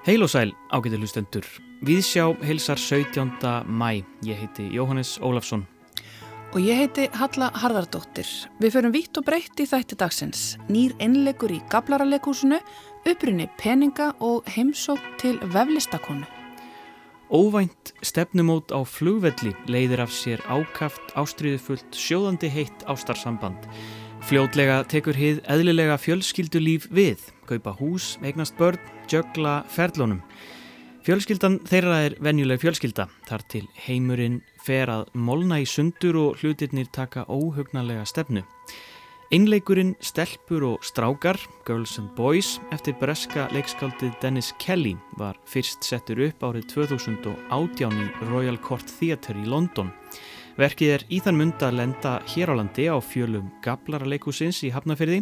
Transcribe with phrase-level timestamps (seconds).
[0.00, 1.44] Heil og sæl, ágætið hlustendur.
[1.86, 3.30] Viðsjá heilsar 17.
[3.70, 4.02] mæ.
[4.26, 5.62] Ég heiti Jóhannes Ólafsson.
[6.50, 8.26] Og ég heiti Halla Harðardóttir.
[8.58, 10.42] Við förum vitt og breytt í þætti dagsins.
[10.66, 12.58] Nýr innlegur í Gablaralekúsinu,
[13.06, 16.26] upprinni peninga og heimsók til veflistakonu.
[17.30, 23.70] Óvænt stefnumót á flugvelli leiðir af sér ákaft, ástriðufullt, sjóðandi heitt ástarsamband.
[24.30, 28.78] Fljótlega tekur hið eðlilega fjölskyldulíf við, kaupa hús, eignast börn,
[29.10, 30.20] jögla ferlunum.
[31.02, 36.86] Fjölskyldan þeirra er venjuleg fjölskylda, þar til heimurinn fer að molna í sundur og hlutirnir
[36.94, 38.44] taka óhugnarlega stefnu.
[39.34, 46.22] Einleikurinn Stelpur og Strákar, Girls and Boys, eftir breska leikskaldið Dennis Kelly var fyrst settur
[46.28, 49.90] upp árið 2018 í Royal Court Theatre í London.
[50.58, 54.72] Verkið er í þann mund að lenda hér á landi á fjölum Gablara leikusins í
[54.74, 55.20] Hafnafyrði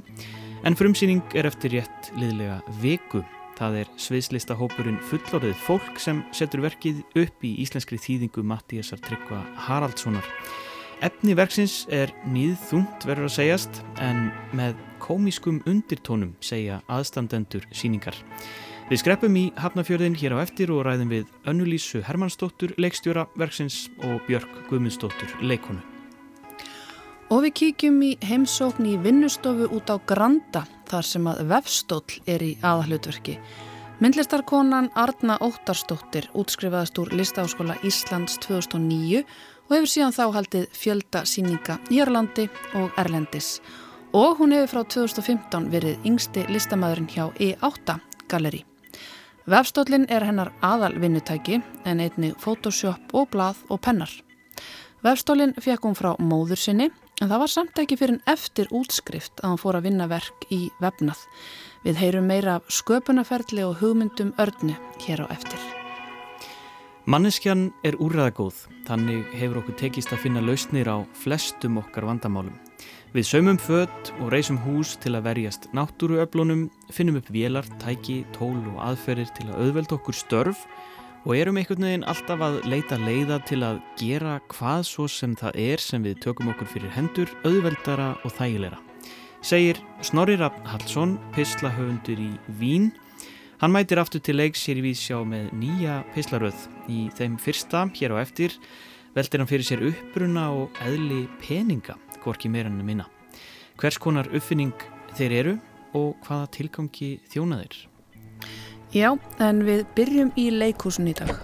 [0.67, 3.25] en frumsýning er eftir rétt liðlega viku.
[3.59, 9.43] Það er sviðslista hópurinn fullorðið fólk sem setur verkið upp í íslenskri þýðingu Mattíasar Tryggva
[9.67, 10.27] Haraldssonar.
[11.03, 18.17] Efni verksins er nýðþungt verður að segjast en með komískum undirtónum segja aðstandendur síningar.
[18.89, 24.23] Við skreppum í Hafnafjörðin hér á eftir og ræðum við Önnulísu Hermannsdóttur leikstjóra verksins og
[24.25, 25.83] Björk Guðmundsdóttur leikonu.
[27.29, 32.47] Og við kíkjum í heimsókn í vinnustofu út á Granda þar sem að vefstóll er
[32.47, 33.35] í aðalutverki.
[34.01, 41.77] Myndlistarkonan Arna Óttarsdóttir útskrifaðast úr Listáskóla Íslands 2009 og hefur síðan þá haldið fjölda síninga
[41.93, 42.49] Hjörlandi
[42.81, 43.59] og Erlendis.
[44.17, 48.01] Og hún hefur frá 2015 verið yngsti listamæðurinn hjá E8
[48.33, 48.68] Galeri.
[49.49, 54.11] Vefstóllin er hennar aðal vinnutæki en einni Photoshop og blað og pennar.
[55.03, 59.41] Vefstólinn fekk hún frá móður sinni En það var samt ekki fyrir en eftir útskrift
[59.43, 61.25] að hann fór að vinna verk í vefnað.
[61.83, 65.59] Við heyrum meira af sköpunarferðli og hugmyndum örnu hér á eftir.
[67.09, 72.55] Manneskjan er úrraðagóð, þannig hefur okkur tekist að finna lausnir á flestum okkar vandamálum.
[73.09, 78.59] Við saumum fött og reysum hús til að verjast náttúruöflunum, finnum upp vélar, tæki, tól
[78.75, 80.65] og aðferðir til að auðvelda okkur störf
[81.25, 85.57] og erum einhvern veginn alltaf að leita leiða til að gera hvað svo sem það
[85.65, 88.83] er sem við tökum okkur fyrir hendur, auðveldara og þægilegra.
[89.41, 92.31] Segir Snorri Raffn Hallsson, pislahöfundur í
[92.61, 92.91] Vín.
[93.63, 96.69] Hann mætir aftur til leiks hér í Vísjá með nýja pislaröð.
[96.93, 98.53] Í þeim fyrsta, hér á eftir,
[99.17, 101.97] veldir hann fyrir sér uppbruna og eðli peninga,
[102.29, 103.09] hvorki meira en minna.
[103.81, 104.75] Hvers konar uppfinning
[105.17, 105.59] þeir eru
[105.97, 107.85] og hvaða tilgangi þjónaðir?
[108.93, 109.13] Já,
[109.45, 111.37] en við byrjum í leikúsin í dag.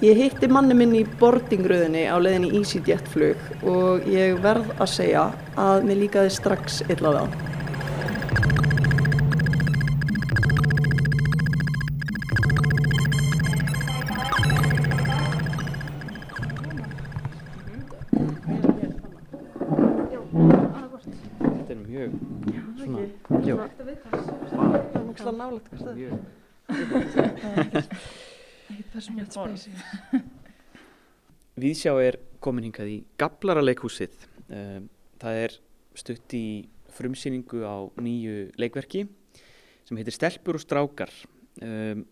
[0.00, 5.26] Ég hitti manni minn í boardingröðinni á leiðinni EasyJet flug og ég verð að segja
[5.60, 7.59] að mér líkaði strax illa það.
[25.40, 25.96] Nálægt hvert það
[28.70, 29.74] ekkert persónlegt speysi
[31.60, 34.14] Víðsjá er komin hingað í Gablaraleghúsið
[34.48, 34.86] ehm,
[35.20, 35.56] það er
[35.98, 36.46] stutt í
[36.94, 39.06] frumsýningu á nýju leikverki
[39.90, 41.10] sem heitir Stelpur og strákar.
[41.60, 42.04] Um,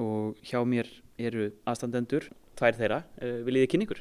[0.00, 0.88] og hjá mér
[1.20, 2.24] eru aðstandendur,
[2.56, 3.02] tvær þeirra.
[3.20, 4.00] Uh, viljið þið kynningur?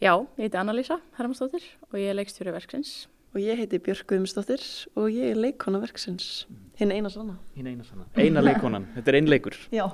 [0.00, 4.64] Já, ég heiti Anna-Lísa Hermansdóttir og ég er leikstjóri verksins og ég heiti Björg Guðmundsdóttir
[4.98, 6.46] og ég er leikona verksins.
[6.78, 7.38] Hinn eina sanna.
[7.56, 9.84] Hinn eina sanna, eina leikonan, þetta er einleikur já,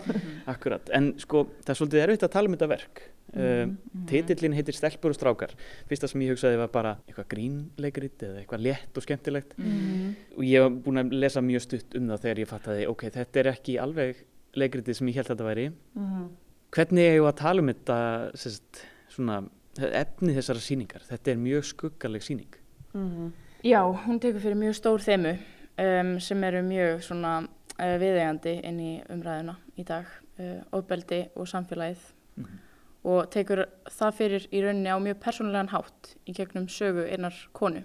[0.51, 3.05] akkurat, en sko það er svolítið erfitt að tala um þetta verk.
[3.05, 3.73] Mm uh,
[4.09, 5.55] titillin heitir Stelpur og strákar.
[5.91, 9.57] Fyrsta sem ég hugsaði var bara eitthvað grínleikrit eða eitthvað létt og skemmtilegt.
[9.59, 9.75] Mm.
[9.75, 10.15] -hmm.
[10.37, 13.41] og ég hef búin að lesa mjög stutt um það þegar ég fattaði, ok, þetta
[13.41, 14.25] er ekki alveg
[14.55, 15.71] leikritið sem ég held að þetta væri.
[15.95, 16.29] Mm.
[16.71, 17.99] Hvernig er ég að tala um þetta
[18.35, 19.43] sérst, svona,
[19.79, 22.64] efni þessara síningar, þetta er mjög skuggaleg síning
[22.95, 23.33] Mm -hmm.
[23.65, 25.39] Já, hún tekur fyrir mjög stór þemu
[25.79, 27.39] um, sem eru mjög svona
[27.81, 30.05] uh, viðegandi inn í umræðuna í dag,
[30.39, 32.03] uh, ofbeldi og samfélagið
[32.37, 32.59] mm -hmm.
[33.05, 37.81] og tekur það fyrir í rauninni á mjög persónulegan hátt í gegnum sögu einar konu
[37.81, 37.85] mm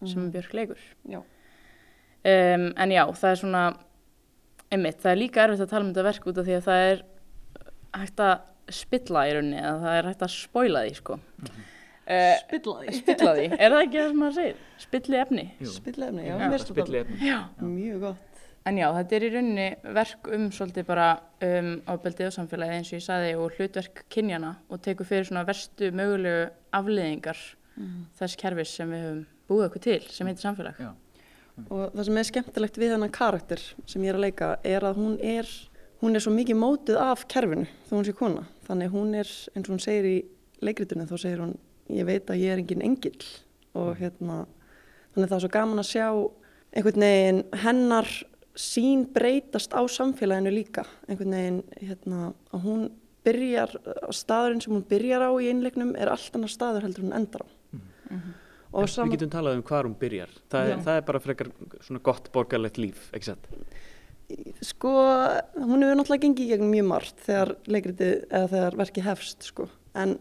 [0.00, 0.06] -hmm.
[0.12, 0.78] sem er Björk Leikur.
[1.08, 1.18] Já.
[2.24, 3.76] Um, en já, það er svona,
[4.70, 6.90] einmitt, það er líka erfitt að tala um þetta verk út af því að það
[6.90, 7.02] er
[7.94, 11.14] hægt að spilla í rauninni, að það er hægt að spóila því sko.
[11.14, 11.75] Mhm.
[12.06, 12.92] Uh, Spilla því.
[13.00, 14.58] spilla því, er það ekki það sem maður segir?
[14.78, 15.44] Spilli efni.
[15.58, 15.70] Jú.
[15.74, 17.16] Spilla efni, já, Já, spilli efni.
[17.26, 17.38] Já.
[17.66, 18.42] Mjög gott.
[18.66, 21.06] En já, þetta er í rauninni verk um svolítið bara
[21.46, 25.44] um ábeldið og samfélagið eins og ég saði og hlutverk kynjana og tekur fyrir svona
[25.46, 27.38] verstu mögulegu afleðingar
[28.18, 29.20] þess kerfis sem við höfum
[29.50, 30.80] búið okkur til sem heitir samfélag.
[30.82, 30.90] Já.
[31.70, 34.98] Og það sem er skemmtilegt við hennan karakter sem ég er að leika er að
[34.98, 35.46] hún er,
[36.02, 38.42] hún er svo mikið mótuð af kerfinu þó hún sé kona.
[38.66, 40.16] Þannig hún er, eins og hún segir í
[40.66, 41.54] leikritunni, þá segir hún,
[41.92, 43.26] ég veit að ég er engin engill.
[43.76, 44.46] Og hérna,
[45.14, 46.06] þannig það er svo gaman að sjá
[46.76, 48.08] einhvern veginn hennar
[48.56, 50.86] sín breytast á samfélaginu líka.
[51.08, 52.86] Einhvern veginn, hérna, að hún
[53.26, 53.72] byrjar,
[54.14, 57.48] staðurinn sem hún byrjar á í einleiknum er allt annar staður heldur hún endar á.
[58.76, 60.28] Og En sama- Við getum talað um hvar hún byrjar.
[60.52, 61.48] Það, er, það er bara frekar
[61.80, 63.46] svona gott borgarlegt líf, ekki satt?
[64.66, 64.90] Sko,
[65.54, 69.68] hún hefur náttúrulega gengið í gegnum mjög margt þegar þegar verkið hefst, sko.
[69.94, 70.16] En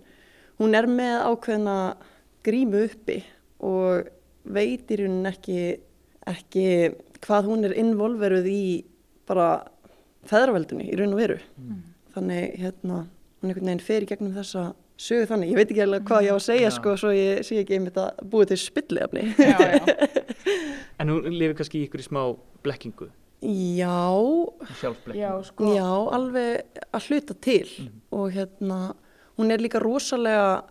[0.62, 1.78] hún er með ákveðna
[2.46, 3.20] grímu uppi
[3.66, 4.08] og
[4.46, 5.60] veit í rauninni ekki,
[6.30, 6.66] ekki
[7.26, 8.62] hvað hún er involveruð í
[9.26, 9.50] bara
[10.30, 11.38] feðraveldunni í raun og veru.
[12.16, 13.04] Þannig, hérna,
[13.42, 14.68] hún einhvern veginn fer í gegnum þessa
[15.02, 15.52] sögu þannig.
[15.52, 16.76] Ég veit ekki alveg hvað ég á að segja, Já.
[16.78, 19.26] sko, svo ég sé ekki einmitt að búið til spilliðafni.
[19.42, 19.84] Já, já.
[21.02, 22.22] En hún lifir kannski í ykkur í smá
[22.64, 23.10] blekkingu,
[23.44, 23.92] Já,
[24.80, 25.20] sjálfsblekkingu.
[25.20, 25.72] Já, sko.
[25.76, 27.68] Já, alveg að hluta til
[28.16, 28.78] og hérna,
[29.40, 30.64] hún er líka rosalega,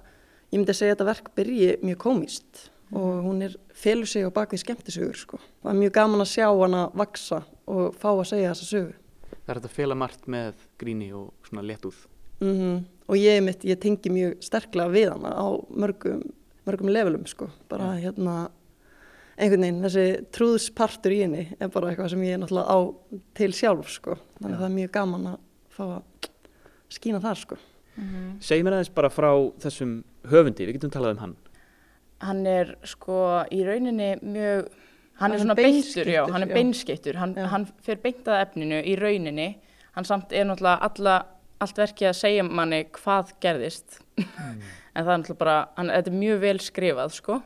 [0.51, 2.65] ég myndi að segja að þetta verk byrji mjög komist
[2.95, 5.41] og hún er, felur sig á bakvið skemmtisögur sko.
[5.65, 8.99] Það er mjög gaman að sjá hana vaksa og fá að segja þessa sögu.
[9.45, 12.03] Það er að fela margt með gríni og svona léttúð.
[12.43, 15.47] Mm Og ég, mitt, ég tengi mjög sterklega við hana á
[15.77, 16.23] mörgum,
[16.65, 17.51] mörgum levelum sko.
[17.69, 18.47] Bara hérna,
[19.37, 22.79] einhvern veginn, þessi trúðspartur í henni er bara eitthvað sem ég er náttúrulega á
[23.37, 24.17] til sjálf sko.
[24.39, 25.39] Þannig að það er mjög gaman að
[25.77, 26.31] fá að
[26.97, 27.61] skína þar sko.
[28.43, 29.31] Segð mér aðeins bara frá
[29.63, 29.99] þessum
[30.31, 31.35] höfundi, við getum talað um hann.
[32.25, 33.19] Hann er sko
[33.53, 34.69] í rauninni mjög,
[35.21, 36.55] hann Hann er svona beintur, já, hann er já.
[36.57, 39.49] beinskeyttur, hann, hann fer beintað efninu í rauninni,
[39.95, 41.17] hann samt er náttúrulega alla,
[41.63, 44.59] allt verkið að segja manni hvað gerðist, en
[44.97, 47.39] það er náttúrulega bara, hann, þetta er mjög vel skrifað, sko,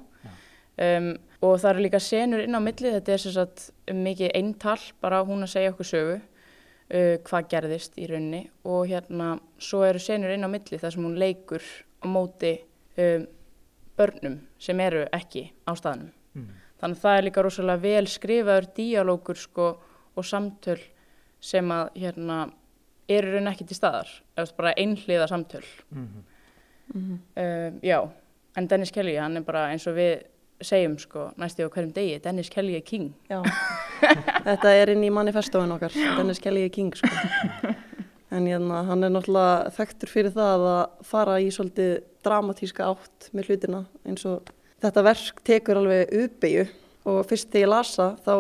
[0.88, 1.10] um,
[1.44, 5.20] og það eru líka senur inn á milli, þetta er sem sagt mikið eintal, bara
[5.28, 6.18] hún að segja okkur sögu,
[6.92, 8.44] uh, hvað gerðist í rauninni.
[8.68, 11.64] Og hérna, svo eru senur inn á milli þar sem hún leikur
[12.02, 12.54] á móti
[12.98, 13.26] um,
[13.98, 16.14] börnum sem eru ekki á staðnum.
[16.78, 19.68] Þannig að það er líka rosalega vel skrifaður díalógur sko
[20.14, 20.78] og samtöl
[21.42, 22.36] sem að hérna
[23.08, 25.64] eru raun ekki til staðar, eða bara einhliða samtöl.
[26.94, 27.98] Uh, já,
[28.56, 30.22] en Dennis Kelly, hann er bara eins og við
[30.64, 33.12] segjum sko næstu á hverjum degi, Dennis Kelly er king.
[34.44, 37.10] Þetta er inn í manifestóin okkar, Dennis Kelly er king sko.
[38.28, 41.94] En hérna, hann er náttúrulega þekktur fyrir það að fara í svolítið
[42.26, 44.50] dramatíska átt með hlutina eins og
[44.84, 46.66] þetta verk tekur alveg uppeyju
[47.08, 48.34] og fyrst þegar ég lasa þá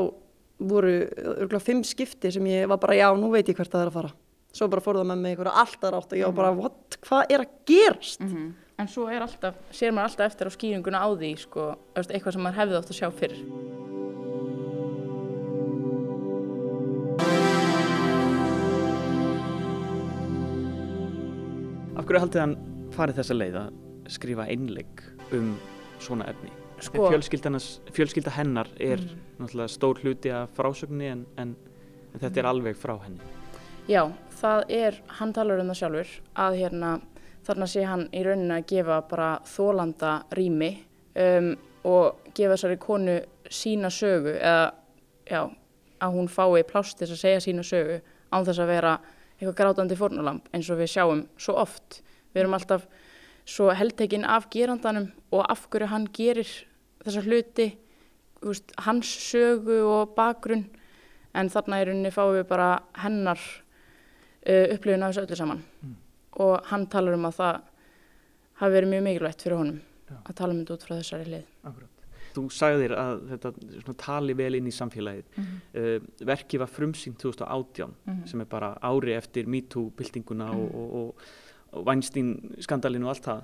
[0.58, 0.92] voru
[1.24, 3.96] örgulega fimm skipti sem ég var bara já, nú veit ég hvert það er að
[3.96, 4.12] fara.
[4.58, 7.32] Svo bara fór það með mig einhverja alltaf rátt og ég var bara, what, hvað
[7.32, 8.24] er að gerast?
[8.78, 11.64] En svo er alltaf, sér maður alltaf eftir á skýringuna á því sko,
[11.98, 13.40] eitthvað sem maður hefði átt að sjá fyrir.
[21.98, 22.54] Af hverju haldið hann
[22.94, 23.78] farið þessa leið að
[24.14, 25.02] skrifa einleik
[25.34, 25.48] um
[26.02, 26.50] svona efni?
[26.78, 29.18] Sko- fjölskylda hennar er Mhm.
[29.40, 31.56] náttúrulega stór hluti af frásögninni en, en,
[32.14, 33.20] en þetta er alveg frá henni.
[33.88, 37.00] Já, það er, hann talar um það sjálfur, að hérna,
[37.46, 40.70] þarna sé hann í rauninni að gefa bara þólanda rými
[41.18, 41.52] um,
[41.88, 43.18] og gefa þessari konu
[43.50, 44.72] sína sögu, eða
[45.28, 45.42] já,
[45.98, 48.98] að hún fái þess að segja sína sögu án þess að vera
[49.38, 52.00] eitthvað grátandi fórnulamb eins og við sjáum svo oft.
[52.34, 52.88] Við erum alltaf
[53.48, 56.48] svo heldtekinn af gerandanum og af hverju hann gerir
[57.04, 57.70] þessa hluti,
[58.42, 60.66] veist, hans sögu og bakgrunn.
[61.38, 65.64] En þarna í rauninni fáum við bara hennar uh, upplifun af þessu öllu saman
[66.38, 67.60] og hann talar um að það
[68.58, 69.78] hafi verið mjög mikilvægt fyrir honum
[70.08, 70.16] Já.
[70.18, 71.46] að tala um þetta út frá þessari hlið.
[71.68, 71.94] Akkurat.
[72.38, 75.38] Þú sagðir að þetta tali vel inn í samfélagið.
[75.74, 75.94] Uh,
[76.28, 77.94] verkið var frumsýnt 2018
[78.30, 81.30] sem er bara ári eftir MeToo-byltinguna og, og, og,
[81.72, 83.42] og Weinstein-skandalinu og allt það.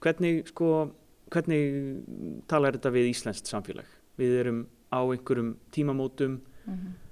[0.00, 0.68] Hvernig, sko,
[1.32, 3.88] hvernig talar þetta við Íslenskt samfélag?
[4.20, 6.40] Við erum á einhverjum tímamótum.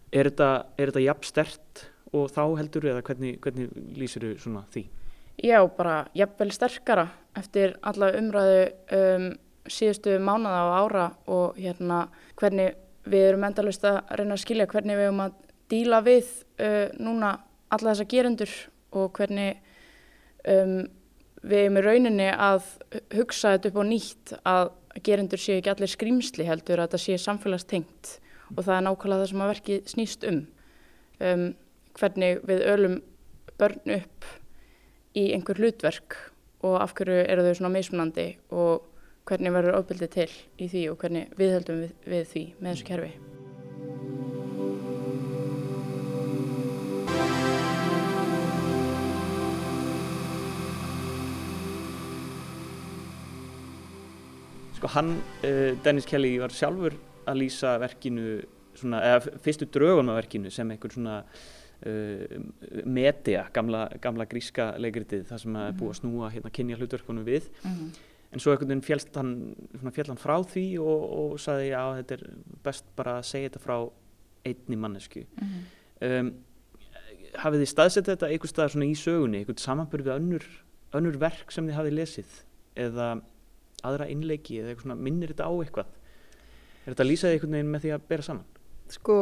[0.08, 4.86] Er þetta, er þetta jafn stert og þá heldur eða hvernig, hvernig lýsir svona því?
[5.38, 7.06] Já, bara jafnvel sterkara
[7.38, 8.62] eftir alla umræðu
[8.96, 9.26] um,
[9.70, 12.08] síðustu mánada og ára og hérna
[12.40, 12.74] hvernig
[13.08, 15.36] við erum endalust að reyna að skilja hvernig við erum að
[15.70, 17.36] díla við uh, núna
[17.70, 18.54] alla þessa gerendur
[18.98, 19.60] og hvernig
[20.48, 20.80] um,
[21.46, 22.72] við erum í rauninni að
[23.14, 24.72] hugsa þetta upp á nýtt að
[25.06, 28.16] gerendur séu ekki allir skrýmsli heldur að þetta sé samfélagstengt
[28.56, 30.42] og það er nákvæmlega það sem að verki snýst um.
[31.22, 31.48] um
[31.98, 33.00] hvernig við ölum
[33.58, 34.30] börn upp
[35.16, 36.16] í einhver hlutverk
[36.66, 38.84] og af hverju eru þau svona mismunandi og
[39.28, 42.88] hvernig verður ofbildið til í því og hvernig við höldum við, við því með þessu
[42.88, 43.10] kerfi.
[54.78, 56.94] Sko hann, uh, Dennis Kelly, var sjálfur
[57.28, 58.38] að lýsa verkinu,
[58.78, 61.16] svona, eða fyrstu drögun á verkinu sem einhver svona
[61.86, 67.26] uh, media, gamla, gamla gríska leikritið, það sem er búið að snúa hérna kynja hlutverkunum
[67.26, 67.50] við.
[67.62, 68.04] Mm -hmm.
[68.32, 72.24] En svo einhvern veginn fjallst hann, hann frá því og, og saði já þetta er
[72.64, 73.90] best bara að segja þetta frá
[74.44, 75.20] einni mannesku.
[75.20, 76.20] Mm -hmm.
[76.20, 76.34] um,
[77.36, 80.44] hafið þið staðsett þetta einhver stað svona í sögunni, einhvern samanbyrð við önnur,
[80.92, 82.44] önnur verk sem þið hafið lesið
[82.76, 83.20] eða
[83.86, 85.86] aðra innleiki eða svona, minnir þetta á eitthvað
[86.88, 88.57] er þetta að lýsa þig einhvern veginn með því að bera saman?
[88.88, 89.14] Sko,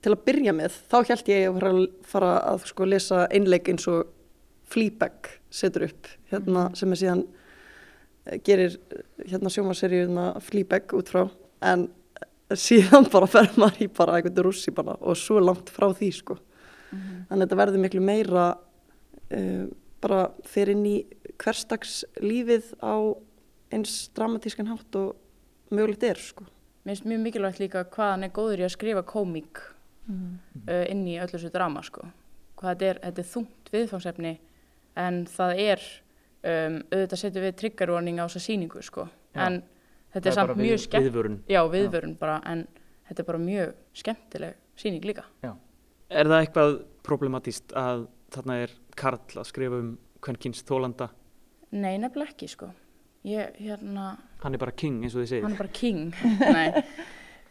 [0.00, 4.10] til að byrja með þá held ég að fara að sko lesa innleik eins og
[4.72, 6.76] Fleabag setur upp hérna mm.
[6.80, 7.24] sem er síðan
[8.24, 8.78] eh, gerir
[9.28, 11.26] hérna sjómaseríuna Fleabag út frá
[11.68, 11.90] en
[12.56, 16.38] síðan bara fer maður í bara eitthvað rússi bara og svo langt frá því sko
[16.38, 17.28] mm.
[17.28, 19.66] þannig að þetta verður miklu meira uh,
[20.02, 20.96] bara fyrir inn í
[21.42, 22.96] hverstagslífið á
[23.72, 25.14] eins dramatískan hátt og
[25.72, 26.44] mögulegt er sko.
[26.82, 29.60] Mér finnst mjög mikilvægt líka hvað hann er góður í að skrifa komík
[30.10, 30.30] mm.
[30.66, 32.08] uh, inn í öllu þessu drama sko.
[32.58, 34.32] Hvað þetta er, þetta er þungt viðfangsefni
[35.02, 35.84] en það er
[36.42, 39.06] um, auðvitað setju við triggerwarning á þessa síningu sko.
[39.34, 39.60] En
[40.12, 41.06] þetta er, er samt mjög skemmt.
[41.08, 41.38] Viðvörun.
[41.50, 42.20] Já, viðvörun Já.
[42.24, 42.66] bara en
[43.08, 45.26] þetta er bara mjög skemmtileg síning líka.
[45.44, 45.54] Já.
[46.12, 46.74] Er það eitthvað
[47.06, 51.08] problematíst að þarna er Karl að skrifa um hvern kynst þólanda?
[51.72, 52.68] Nei, nefnileg ekki sko.
[53.26, 54.16] Ég, hérna...
[54.42, 55.44] Hann er bara king eins og þið segir.
[55.46, 56.14] Hann er bara king,
[56.56, 56.84] nei.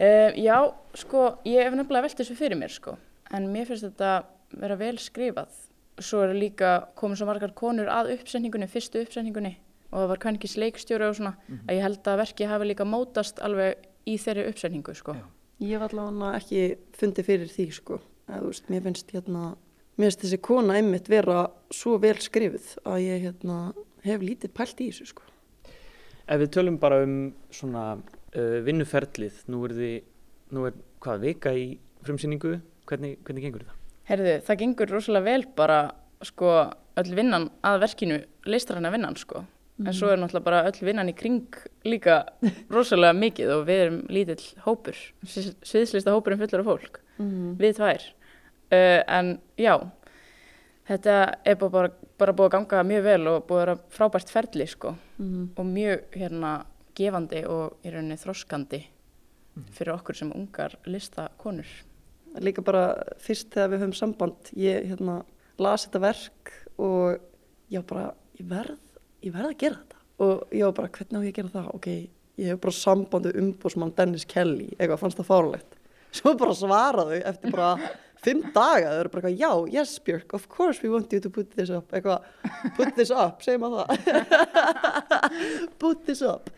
[0.01, 0.57] Uh, já,
[0.97, 2.95] sko, ég hef nefnilega velt þessu fyrir mér, sko.
[3.31, 4.13] En mér finnst þetta
[4.59, 5.53] vera vel skrifað.
[6.01, 9.53] Svo er líka komið svo margar konur að uppsetningunni, fyrstu uppsetningunni.
[9.91, 11.35] Og það var kvænkis leikstjóri og svona.
[11.35, 11.65] Mm -hmm.
[11.67, 15.13] Að ég held að verki hafi líka mótast alveg í þeirri uppsetningu, sko.
[15.13, 15.25] Já.
[15.61, 17.99] Ég var allavega ekki fundið fyrir því, sko.
[18.27, 19.55] Að, veist, mér finnst hérna...
[19.97, 24.81] Mér finnst þessi kona einmitt vera svo vel skrifið að ég hérna, hef lítið pælt
[24.81, 25.23] í þessu, sko.
[26.27, 27.15] Ef við tölum bara um
[27.53, 29.95] svona uh, vinnuferlið, nú er þið,
[30.55, 31.65] nú er hvað vika í
[32.05, 32.57] frumsýningu,
[32.89, 33.79] hvernig, hvernig gengur það?
[34.11, 35.79] Herðu, það gengur rosalega vel bara
[36.25, 36.51] sko
[37.01, 39.43] öll vinnan að verkinu, leistræna vinnan sko.
[39.81, 39.87] Mm.
[39.89, 41.55] En svo er náttúrulega bara öll vinnan í kring
[41.87, 42.21] líka
[42.75, 47.55] rosalega mikið og við erum lítill hópur, sviðslista hópurinn fullur af fólk, mm.
[47.61, 48.05] við tvær.
[48.71, 49.75] Uh, en já,
[50.87, 51.89] þetta er bara,
[52.21, 55.45] bara búið að ganga mjög vel og búið að vera frábært ferli sko mm.
[55.57, 56.51] og mjög hérna
[56.97, 59.65] gefandi og í rauninni þroskandi mm.
[59.73, 61.71] fyrir okkur sem ungar listakonur.
[62.41, 62.85] Líka bara
[63.19, 65.21] fyrst þegar við höfum samband, ég hérna
[65.61, 67.19] las þetta verk og
[67.73, 68.79] ég bara, ég verð,
[69.25, 71.69] ég verð að gera þetta og ég var bara, hvernig á ég að gera það?
[71.75, 71.89] Ok,
[72.41, 75.77] ég hef bara sambandi umbúsmann Dennis Kelly, eitthvað fannst það fárlegt.
[76.11, 77.71] Svo bara svaraðu eftir bara
[78.25, 81.29] fimm daga, þau eru bara eitthvað, já, yes Björk, of course we want you to
[81.33, 82.25] put this up, eitthvað,
[82.77, 83.95] put this up, segjum að það,
[85.81, 86.51] put this up.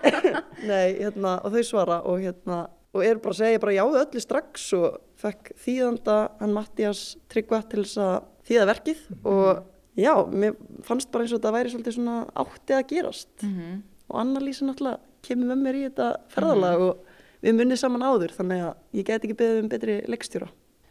[0.70, 4.22] Nei, hérna, og þau svara og hérna, og eru bara að segja bara jáðu öllu
[4.22, 8.16] strax og fekk þýðanda hann Mattias tryggva til þess að
[8.48, 9.64] þýða verkið og
[9.98, 13.82] já, mér fannst bara eins og þetta væri svolítið svona áttið að gerast mm -hmm.
[14.08, 16.88] og Anna-Lísa náttúrulega kemur með mér í þetta ferðalag mm -hmm.
[16.88, 20.48] og við munnið saman áður þannig að ég get ekki beðið um betri leikstjóra.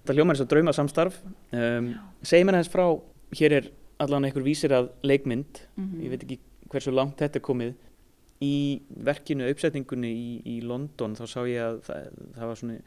[0.08, 1.16] Þetta hljómar eins og drauma samstarf.
[1.52, 1.90] Um,
[2.24, 2.86] Segj mér aðeins frá,
[3.36, 3.66] hér er
[4.00, 6.04] allavega einhver vísir að leikmynd, mm -hmm.
[6.06, 6.38] ég veit ekki
[6.72, 7.74] hversu langt þetta er komið.
[8.40, 12.80] Í verkinu, uppsetningunni í, í London þá sá ég að það, það var svona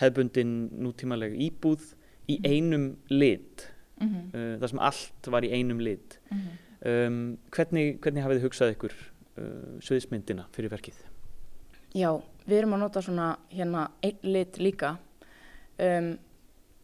[0.00, 1.94] hefbundin nútímalega íbúð
[2.28, 2.46] í mhm.
[2.48, 3.68] einum lit,
[4.00, 4.26] mm -hmm.
[4.34, 6.20] uh, það sem allt var í einum lit.
[6.30, 7.06] Mm -hmm.
[7.06, 8.92] um, hvernig, hvernig hafið þið hugsað ykkur
[9.36, 10.94] uh, sviðismyndina fyrir verkið?
[11.92, 14.96] Já, við erum að nota svona hérna einn lit líka.
[15.78, 16.16] Um,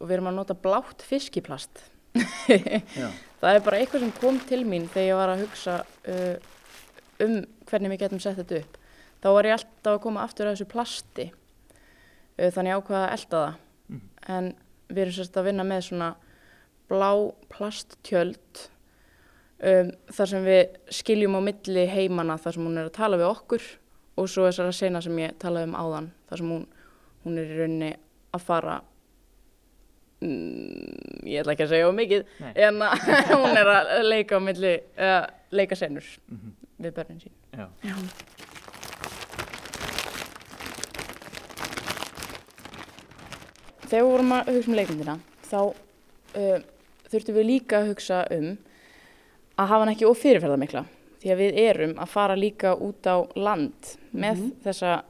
[0.00, 1.85] og við erum að nota blátt fiskiplast.
[3.40, 6.35] Það er bara eitthvað sem kom til mín þegar ég var að hugsa uh,
[7.25, 7.37] um
[7.71, 8.78] hvernig við getum sett þetta upp.
[9.21, 11.28] Þá var ég alltaf að koma aftur af þessu plasti.
[12.37, 13.61] Uh, þannig ákvaða að elda það.
[13.90, 14.02] Mm.
[14.30, 14.50] en
[14.90, 16.11] við erum sérst að vinna með svona
[16.90, 17.11] blá
[17.50, 18.64] plasttjöld
[19.62, 23.30] um, þar sem við skiljum á milli heimana þar sem hún er að tala við
[23.30, 23.66] okkur
[24.21, 26.64] og svo þessara sena sem ég talaði um áðan þar sem hún,
[27.25, 27.90] hún er í rauninni
[28.37, 28.78] að fara
[30.20, 32.82] Mm, ég ætla ekki að segja of mikið en
[33.40, 36.52] hún er að leika á milli uh, leika senur mm -hmm.
[36.84, 37.32] við börnin sín.
[37.56, 37.66] Já.
[37.82, 37.96] Já.
[43.88, 45.18] Þegar við vorum að hugsa um leikmyndina
[45.50, 45.60] þá
[46.36, 46.60] uh,
[47.10, 48.58] þurftum við líka að hugsa um
[49.56, 50.84] að hafa hann ekki ofyrirferða mikla
[51.20, 54.52] því að við erum að fara líka út á land með mm -hmm.
[54.64, 55.02] þessa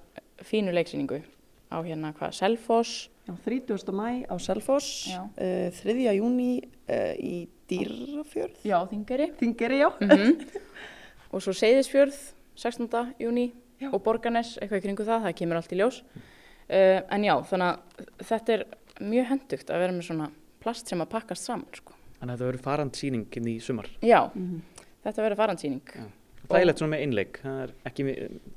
[0.42, 1.22] fínu leiksýningu
[1.70, 3.08] á hérna hvað, Selfoss
[3.46, 3.94] 30.
[3.94, 6.10] mæ á Selfoss uh, 3.
[6.18, 6.58] júni
[6.90, 10.58] uh, í Dýrafjörð Já, Þingeri Þingeri, já mm -hmm.
[11.32, 12.18] og svo Seyðisfjörð
[12.56, 13.14] 16.
[13.18, 13.52] júni
[13.92, 17.66] og Borganes, eitthvað í kringu það, það kemur allt í ljós uh, en já, þannig
[17.66, 18.66] að þetta er
[19.00, 21.94] mjög hendugt að vera með svona plast sem að pakkast saman sko.
[22.18, 24.84] Þannig að þetta verður farandsýning inn í sumar Já, mm -hmm.
[25.04, 25.86] þetta verður farandsýning
[26.50, 28.02] Það er leitt svona með einleik, það er ekki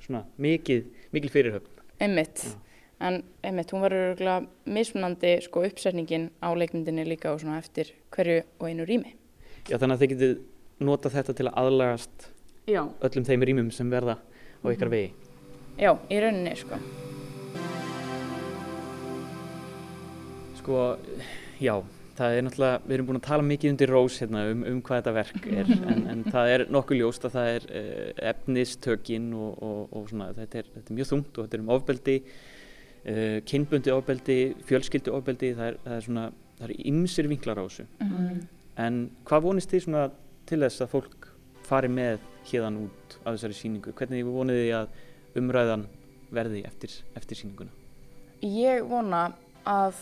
[0.02, 2.73] svona mikið, mikil fyrirhöfn Emmitt Já
[3.04, 8.68] en einmitt, hún verður mismunandi sko, uppsetningin á leikmyndinni líka og svona eftir hverju og
[8.70, 9.16] einu rými.
[9.68, 10.36] Já, þannig að þið getið
[10.84, 12.30] nota þetta til að aðlagast
[12.68, 12.84] já.
[12.84, 14.96] öllum þeim rýmum sem verða á ykkar mhm.
[14.96, 15.12] vegi.
[15.80, 16.80] Já, í rauninni, sko.
[20.62, 20.80] Sko,
[21.60, 21.76] já,
[22.16, 25.02] það er náttúrulega, við erum búin að tala mikið undir rós hérna um, um hvað
[25.02, 29.54] þetta verk er, en, en það er nokkuð ljóst að það er uh, efnistökin og,
[29.60, 32.53] og, og svona, þetta er, þetta er mjög þungt og þetta er um ofbeldi eh,
[33.50, 36.26] kynbundi ofbeldi, fjölskyldu ofbeldi, það er, það er svona,
[36.60, 37.86] það er ymsir vinklar á þessu.
[38.00, 38.44] Mm -hmm.
[38.78, 40.04] En hvað vonist þið svona
[40.46, 41.28] til þess að fólk
[41.68, 42.20] fari með
[42.50, 43.94] hérðan út af þessari síningu?
[43.94, 44.88] Hvernig vonið þið að
[45.40, 45.86] umræðan
[46.32, 47.72] verði eftir, eftir síninguna?
[48.42, 49.34] Ég vona
[49.66, 49.96] að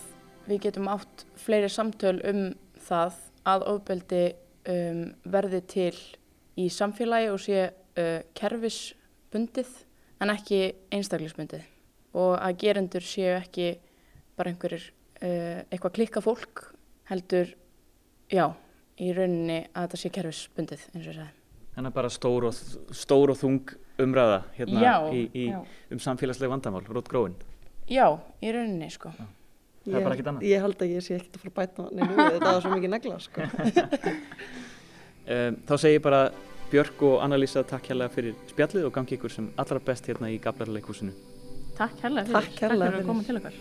[0.47, 2.41] við getum átt fleiri samtöl um
[2.81, 3.19] það
[3.51, 4.23] að ofbeldi
[4.69, 5.95] um, verði til
[6.59, 9.71] í samfélagi og sé uh, kerfisbundið
[10.21, 11.70] en ekki einstaklisbundið
[12.17, 13.73] og að gerendur séu ekki
[14.37, 14.87] bara einhverjir
[15.21, 16.65] uh, eitthvað klikka fólk
[17.11, 17.51] heldur,
[18.31, 18.45] já,
[19.01, 21.33] í rauninni að þetta sé kerfisbundið eins og ég sagði.
[21.71, 22.61] Þannig að bara stór og,
[22.95, 25.45] stór og þung umræða hérna já, í, í,
[25.93, 27.35] um samfélagsleg vandamál, rót gróin.
[27.91, 28.05] Já,
[28.43, 29.11] í rauninni sko.
[29.15, 29.27] Já.
[29.81, 30.45] Það er bara ekkit annað.
[30.45, 32.73] Ég held að ég sé ekkert að fara að bæta neina við þetta er svo
[32.75, 33.47] mikið negla sko.
[35.35, 36.21] um, þá segir ég bara
[36.71, 40.37] Björg og Anna-Lísa takk hérlega fyrir spjallið og gangi ykkur sem allra best hérna í
[40.43, 41.15] Gablarleikúsinu.
[41.81, 43.55] Takk hérlega fyrir, Takk fyrir að koma til okkar.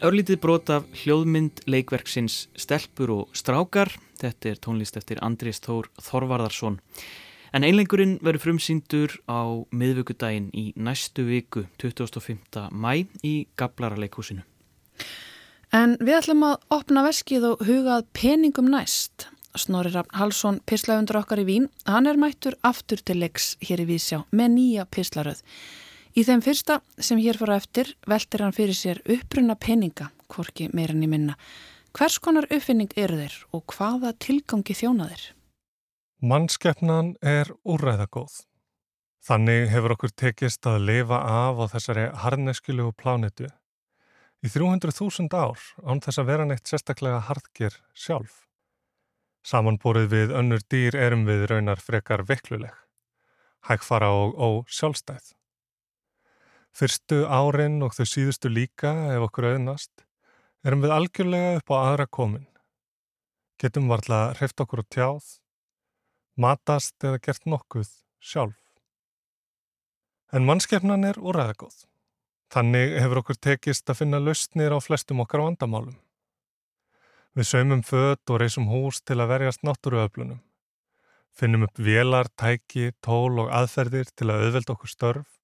[0.00, 3.92] Örlítið brot af hljóðmynd leikverksins Stelpur og strákar.
[4.16, 6.80] Þetta er tónlist eftir Andrés Þór Þorvarðarsson.
[7.50, 12.68] En einlengurinn verður frumsýndur á miðvöggudaginn í næstu viku 25.
[12.70, 14.44] mæ í Gablararleikhúsinu.
[15.74, 19.26] En við ætlum að opna veskið og hugað peningum næst.
[19.58, 23.88] Snorri Rafn Halsson, pislaundur okkar í Vín, hann er mættur aftur til leiks hér í
[23.88, 25.42] Vísjá með nýja pislaröð.
[26.14, 31.02] Í þeim fyrsta sem hér fóra eftir veltir hann fyrir sér uppruna peninga, hvorki meirin
[31.02, 31.34] í minna.
[31.98, 35.28] Hvers konar uppfinning eru þeir og hvaða tilgangi þjóna þeir?
[36.20, 38.42] Mannskeppnan er úræðagóð.
[39.24, 43.48] Þannig hefur okkur tekist að lifa af á þessari harneskilegu plánetu
[44.44, 48.44] í 300.000 ár án þess að vera neitt sérstaklega hardgir sjálf.
[49.40, 52.76] Samanbúrið við önnur dýr erum við raunar frekar veikluleg,
[53.72, 55.32] hægfara og, og sjálfstæð.
[56.76, 60.04] Fyrstu árin og þau síðustu líka ef okkur auðnast
[60.68, 62.48] erum við algjörlega upp á aðra komin.
[63.56, 65.39] Getum varla hreift okkur á tjáð
[66.36, 67.88] matast eða gert nokkuð
[68.20, 68.58] sjálf.
[70.30, 71.86] En mannskeppnan er úræðagóð.
[72.50, 75.96] Þannig hefur okkur tekist að finna lausnir á flestum okkar vandamálum.
[77.38, 80.40] Við saumum född og reysum hús til að verjast náttúruöflunum.
[81.30, 85.36] Finnum upp velar, tæki, tól og aðferðir til að auðvelda okkur störf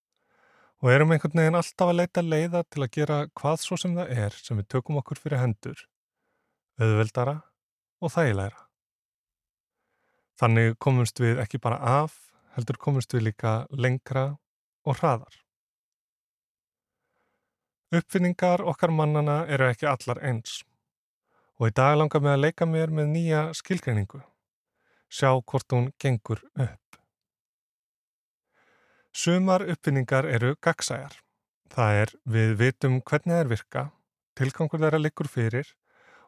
[0.83, 4.13] og erum einhvern veginn alltaf að leita leiða til að gera hvað svo sem það
[4.27, 5.79] er sem við tökum okkur fyrir hendur,
[6.77, 7.39] auðveldara
[8.03, 8.66] og þægilegra.
[10.37, 12.19] Þannig komumst við ekki bara af,
[12.57, 14.37] heldur komumst við líka lengra
[14.85, 15.43] og hraðar.
[17.97, 20.65] Uppfinningar okkar mannana eru ekki allar eins
[21.57, 24.21] og í dag langar við að leika mér með nýja skilgreiningu.
[25.09, 26.99] Sjá hvort hún gengur upp.
[29.17, 31.15] Sumar uppfinningar eru gagsæjar.
[31.73, 33.89] Það er við vitum hvernig er virka,
[34.37, 35.73] tilgangur þeirra likur fyrir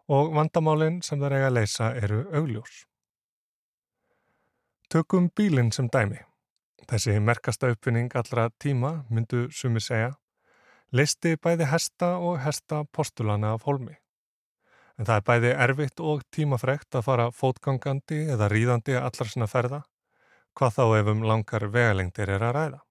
[0.09, 2.88] og vandamálinn sem þeir eiga að leysa eru augljós.
[4.89, 6.17] Tökum bílinn sem dæmi.
[6.89, 10.15] Þessi merkasta uppfinning allra tíma, myndu sumi segja,
[10.97, 13.99] leisti bæði hesta og hesta postulana af holmi.
[14.97, 19.85] En það er bæði erfitt og tímafrekt að fara fótgangandi eða ríðandi allar svona ferða,
[20.57, 22.83] hvað þá ef um langar vegalengdir er að ræða.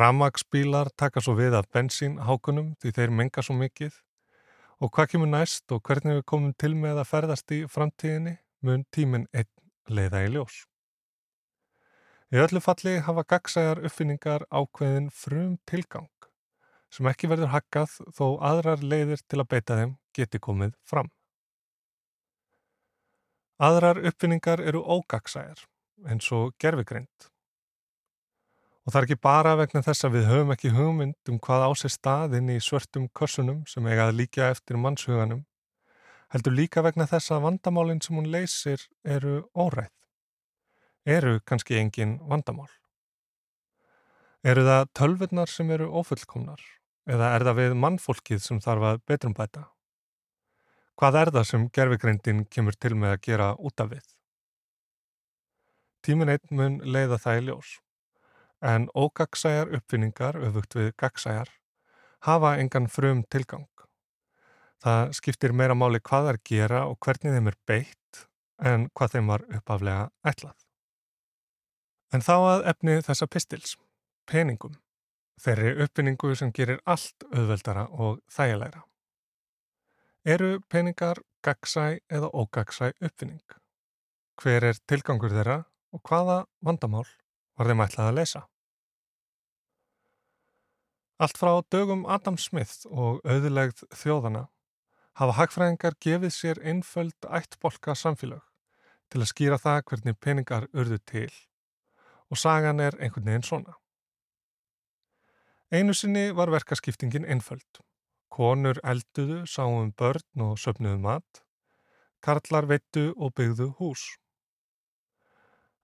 [0.00, 4.00] Ramagsbílar taka svo við af bensínhákunum því þeir menga svo mikið
[4.80, 8.88] og hvað kemur næst og hvernig við komum til með að ferðast í framtíðinni mun
[8.88, 10.62] tíminn einn leiða í ljós.
[12.32, 16.08] Í öllu falli hafa gagsæjar uppfinningar ákveðin frum tilgang
[16.92, 21.10] sem ekki verður hakkað þó aðrar leiðir til að beita þeim geti komið fram.
[23.62, 25.60] Aðrar uppfinningar eru ógagsæjar
[26.08, 27.28] eins og gerfigreind.
[28.82, 31.70] Og það er ekki bara vegna þess að við höfum ekki hugmynd um hvað á
[31.78, 35.44] sér staðinn í svörtum kössunum sem eigað líka eftir mannshuganum,
[36.32, 39.92] heldur líka vegna þess að vandamálinn sem hún leysir eru óræð.
[41.06, 42.70] Eru kannski engin vandamál.
[44.42, 46.62] Eru það tölvurnar sem eru ofullkomnar
[47.02, 49.64] Eða er það við mannfólkið sem þarf að betrum bæta?
[50.98, 54.04] Hvað er það sem gerfigreindin kemur til með að gera út af við?
[56.02, 57.72] Tímin einn mun leiða það í ljós,
[58.62, 61.50] en ógagsæjar uppfinningar, öfugt við gagsæjar,
[62.26, 63.71] hafa engan frum tilgang.
[64.82, 68.22] Það skiptir meira máli hvað þær gera og hvernig þeim er beitt
[68.58, 70.56] en hvað þeim var uppaflega ætlað.
[72.12, 73.76] En þá að efni þessa pistils,
[74.28, 74.74] peningum.
[75.42, 78.82] Þeirri uppfinningu sem gerir allt auðveldara og þægilegra.
[80.28, 83.42] Eru peningar gagsæ eða ógagsæ uppfinning?
[84.38, 85.62] Hver er tilgangur þeirra
[85.94, 87.06] og hvaða vandamál
[87.58, 88.42] var þeim ætlað að leysa?
[91.22, 94.48] Allt frá dögum Adam Smith og auðilegð þjóðana
[95.18, 98.42] hafa hagfræðingar gefið sér einföld ættbolka samfélag
[99.12, 101.30] til að skýra það hvernig peningar urðu til
[102.32, 103.74] og sagan er einhvern veginn svona.
[105.72, 107.80] Einu sinni var verkaskiptingin einföld.
[108.32, 111.42] Konur elduðu, sáum börn og söpnuðu mat.
[112.24, 114.06] Karlar veittu og byggðu hús.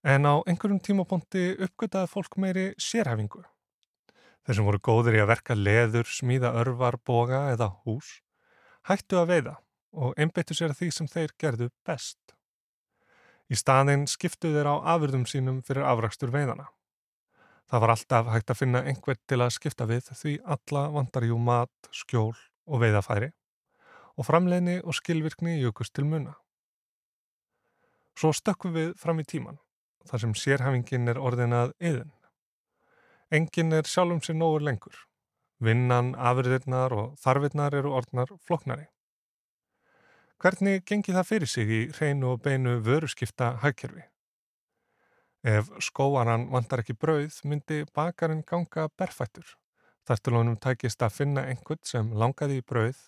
[0.04, 3.42] En á einhverjum tímaponti uppgötaði fólk meiri sérhefingu.
[4.44, 8.22] Þeir sem voru góðir í að verka leður, smíða örvar, boga eða hús,
[8.88, 9.54] hættu að veiða
[9.98, 12.18] og einbeittu sér að því sem þeir gerðu best.
[13.48, 16.68] Í staðinn skiptu þeir á afurðum sínum fyrir afrakstur veiðana.
[17.68, 21.38] Það var alltaf hægt að finna einhvern til að skipta við því alla vandar jú
[21.40, 22.36] mat, skjól
[22.68, 23.32] og veiðafæri
[24.18, 26.34] og framleginni og skilvirkni jökust til muna.
[28.18, 29.60] Svo stökkum við fram í tíman,
[30.08, 32.10] þar sem sérhæfingin er orðinað yðin.
[33.30, 34.96] Engin er sjálfum sér nógur lengur.
[35.58, 38.86] Vinnan, afriðirnar og þarfirnar eru orðnar floknari.
[40.38, 44.04] Hvernig gengi það fyrir sig í hreinu og beinu vöruskipta hægkerfi?
[45.42, 49.56] Ef skóaran vantar ekki brauð myndi bakarinn ganga berfættur.
[50.06, 53.00] Þar til honum tækist að finna einhvern sem langaði í brauð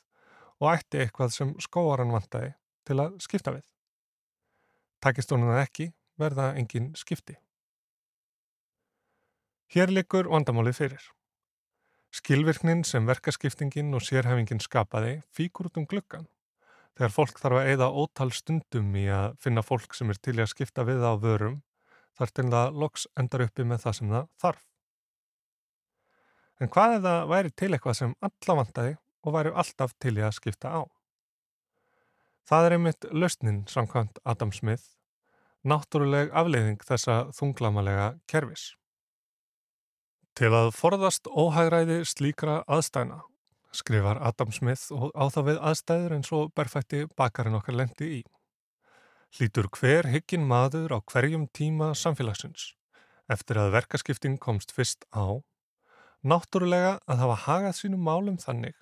[0.58, 2.50] og ætti eitthvað sem skóaran vantaði
[2.86, 3.64] til að skipta við.
[5.00, 7.38] Tækist honum það ekki verða engin skipti.
[9.70, 11.10] Hér likur vandamálið fyrir.
[12.10, 16.26] Skilvirknin sem verkaskiptingin og sérhefingin skapaði fíkur út um gluggan.
[16.98, 20.50] Þegar fólk þarf að eida ótal stundum í að finna fólk sem er til að
[20.50, 21.60] skipta við á vörum
[22.18, 24.64] þar til það loks endar uppi með það sem það þarf.
[26.60, 30.24] En hvað ef það væri til eitthvað sem alla vantaði og væri alltaf til í
[30.26, 30.80] að skipta á?
[32.50, 34.90] Það er einmitt lausnin samkvæmt Adam Smith,
[35.62, 38.72] náttúruleg afleiðing þessa þunglamalega kervis.
[40.40, 43.18] Til að forðast óhægræði slíkra aðstæna
[43.76, 48.20] skrifar Adam Smith og á það við aðstæður eins og berfætti bakarinn okkar lendi í.
[49.36, 52.70] Hlýtur hver hyggin maður á hverjum tíma samfélagsins
[53.28, 55.44] eftir að verkaskipting komst fyrst á,
[56.24, 58.80] náttúrulega að hafa hagað sínum málum þannig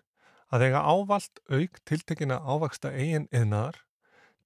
[0.55, 3.83] að eiga ávalt auk tiltekina ávaksta eigin yðnaðar,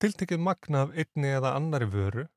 [0.00, 2.30] tiltekið magna af einni eða annari vöru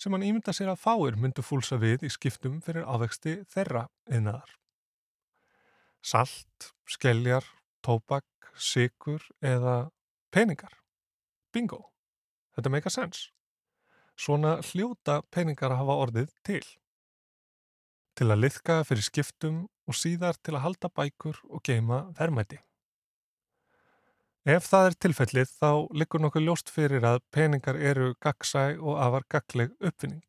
[0.00, 4.54] sem hann ímynda sér að fáir myndu fúlsa við í skiptum fyrir ávexti þeirra yðnaðar.
[6.00, 7.44] Salt, skelljar,
[7.84, 8.24] tóbak,
[8.56, 9.90] sigur eða
[10.32, 10.72] peningar.
[11.52, 11.90] Bingo!
[12.56, 13.28] Þetta meika sens.
[14.16, 16.64] Svona hljóta peningar að hafa orðið til.
[18.16, 22.60] Til að liðka fyrir skiptum og síðar til að halda bækur og geima verðmæti.
[24.48, 29.26] Ef það er tilfellið þá likur nokkuð ljóst fyrir að peningar eru gagsæ og afar
[29.28, 30.24] gagleg uppfinning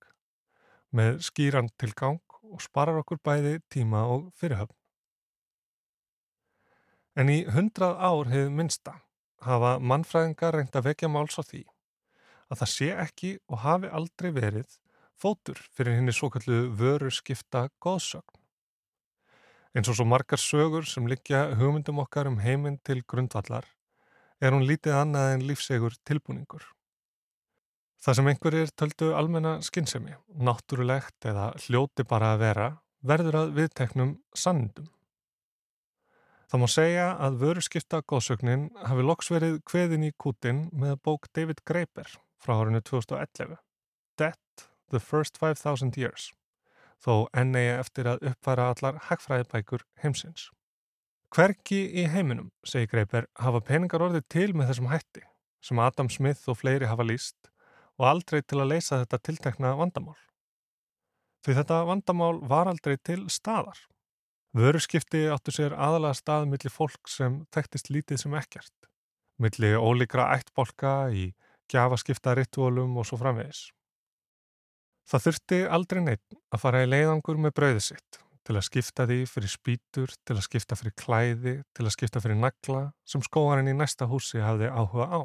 [0.92, 4.76] með skýran tilgang og sparar okkur bæði tíma og fyrirhöfn.
[7.16, 9.00] En í hundrað ár hefur minnsta
[9.48, 11.64] hafa mannfræðingar reynd að vekja máls á því
[12.52, 14.80] að það sé ekki og hafi aldrei verið
[15.16, 18.36] fótur fyrir henni svo kallu vöru skipta góðsögn.
[19.72, 23.64] Eins og svo margar sögur sem liggja hugmyndum okkar um heiminn til grundvallar
[24.42, 26.64] er hún lítið annað en lífsegur tilbúningur.
[28.02, 32.70] Það sem einhverjir töldu almenna skinnsemi, náttúrulegt eða hljóti bara að vera,
[33.06, 34.90] verður að viðteknum sannindum.
[36.50, 41.62] Það má segja að vöruskipta góðsögnin hafi loks verið kveðin í kútin með bók David
[41.64, 42.10] Graeber
[42.42, 43.62] frá árinu 2011,
[44.18, 46.32] Death, the First 5000 Years,
[47.00, 50.50] þó enn eigi eftir að uppfæra allar hagfræðibækur heimsins.
[51.32, 55.22] Hverki í heiminum, segir Greipер, hafa peningar orðið til með þessum hætti
[55.64, 57.48] sem Adam Smith og fleiri hafa líst
[58.02, 60.18] og aldrei til að leysa þetta tiltekna vandamál.
[61.46, 63.80] Því þetta vandamál var aldrei til staðar.
[64.52, 68.90] Vöruskipti áttu sér aðalega stað millir fólk sem þekktist lítið sem ekkert,
[69.40, 71.30] millir ólíkra ættbolka í
[71.72, 73.70] gjafaskipta rituálum og svo framvegis.
[75.08, 78.20] Það þurfti aldrei neitt að fara í leiðangur með brauðið sitt
[78.52, 82.36] til að skipta því fyrir spýtur, til að skipta fyrir klæði, til að skipta fyrir
[82.36, 85.22] nagla sem skóarinn í næsta húsi hafði áhuga á.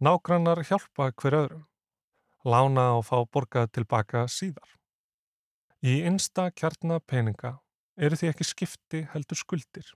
[0.00, 1.66] Nágrannar hjálpa hver öðrum,
[2.48, 4.72] lána og fá borgað tilbaka síðar.
[5.84, 7.58] Í einsta kjarnar peninga
[8.00, 9.92] eru því ekki skipti heldur skuldir.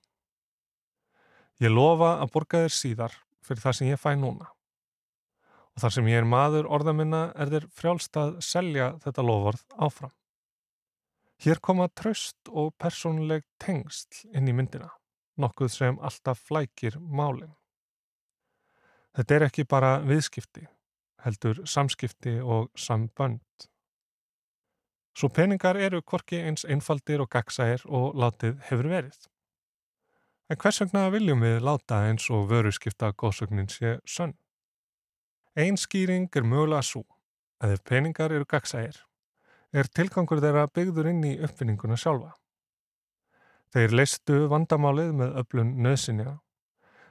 [1.65, 4.53] Ég lofa að borga þér síðar fyrir það sem ég fæ núna.
[5.73, 10.18] Og þar sem ég er maður orðaminna er þér frjálst að selja þetta lofvörð áfram.
[11.39, 14.89] Hér koma tröst og persónuleg tengsl inn í myndina,
[15.39, 17.55] nokkuð sem alltaf flækir málinn.
[19.15, 20.65] Þetta er ekki bara viðskipti,
[21.23, 23.69] heldur samskipti og sambönd.
[25.15, 29.19] Svo peningar eru korki eins einfaldir og gagsægir og látið hefur verið.
[30.51, 34.35] En hvers vegna viljum við láta eins og vöru skipta góðsögnin sé sönn?
[35.55, 37.05] Einn skýring er mögulega svo
[37.63, 39.05] að ef peningar eru gagsægir
[39.73, 42.35] er tilgangur þeirra byggður inn í uppfinninguna sjálfa.
[43.75, 46.39] Þeir leistu vandamálið með öflun nöðsinja,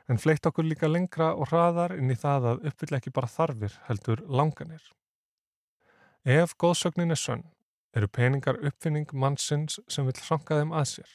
[0.10, 3.76] en fleitt okkur líka lengra og hraðar inn í það að uppfyll ekki bara þarfir
[3.90, 4.82] heldur langanir.
[6.26, 7.44] Ef góðsögnin er sönn,
[7.94, 11.14] eru peningar uppfinning mannsins sem vil hranka þeim að sér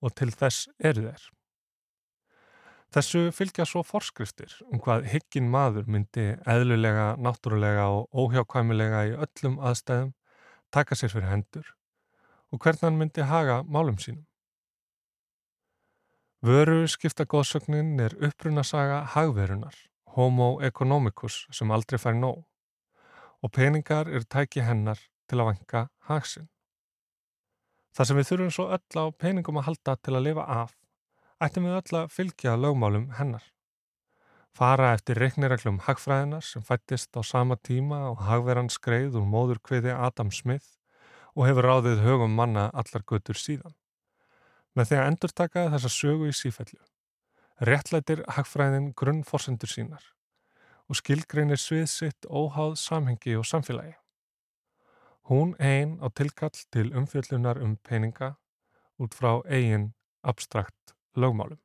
[0.00, 1.26] og til þess eru þeir.
[2.90, 9.60] Þessu fylgja svo forskriftir um hvað hyggin maður myndi eðlulega, náttúrulega og óhjákvæmilega í öllum
[9.60, 10.10] aðstæðum
[10.72, 11.66] taka sér fyrir hendur
[12.50, 14.26] og hvernig hann myndi haga málum sínum.
[16.42, 19.74] Vöru skipta góðsögnin er upprunasaga hagverunar,
[20.16, 22.46] homo economicus sem aldrei fær nóg
[23.40, 26.48] og peningar eru tæki hennar til að vanka hagsinn.
[27.96, 30.74] Það sem við þurfum svo öll á peningum að halda til að lifa af,
[31.42, 33.42] ættum við öll að fylgja lögmálum hennar.
[34.56, 39.94] Fara eftir reiknireglum hagfræðinar sem fættist á sama tíma og hagverðan skreið úr móður kviði
[39.94, 40.76] Adam Smith
[41.36, 43.76] og hefur ráðið högum manna allar götur síðan.
[44.74, 46.80] Með því að endurtaka þessa sögu í sífellu,
[47.66, 50.04] réttlætir hagfræðin grunnforsendur sínar
[50.90, 53.94] og skilgreinir svið sitt óháð samhengi og samfélagi.
[55.30, 58.34] Hún einn á tilkall til umfjöllunar um peninga
[58.98, 59.92] út frá eigin
[60.26, 61.60] abstrakt lögmálum.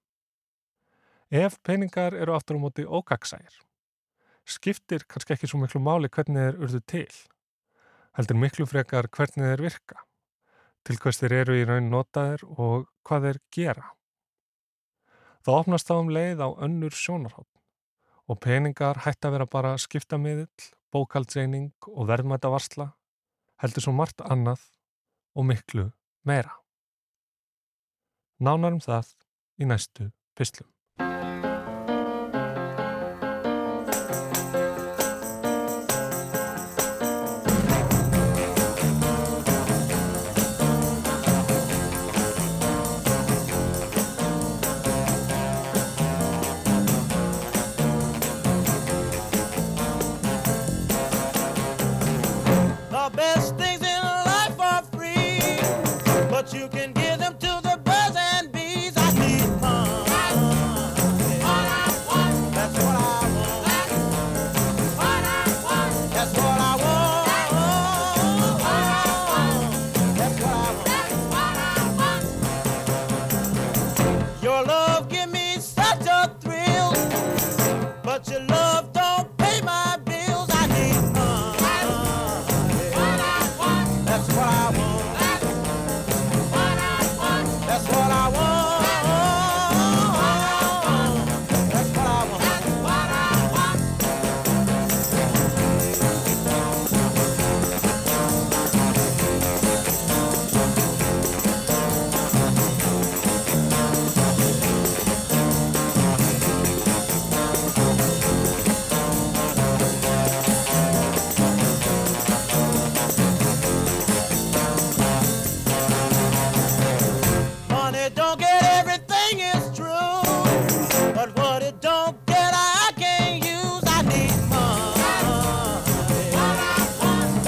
[1.31, 3.55] Ef peningar eru aftur á móti ógagsægir,
[4.45, 7.15] skiptir kannski ekki svo miklu máli hvernig þeir urðu til,
[8.13, 10.03] heldur miklu frekar hvernig þeir virka,
[10.85, 13.87] til hvers þeir eru í raun notaðir og hvað þeir gera.
[15.41, 17.49] Það opnast þá um leið á önnur sjónarhótt
[18.29, 22.91] og peningar hætti að vera bara skiptamiðill, bókaldseining og verðmættavarsla,
[23.61, 24.61] heldur svo margt annað
[25.35, 25.89] og miklu
[26.25, 26.53] meira.
[28.41, 29.13] Nánarum það
[29.61, 30.74] í næstu pislum.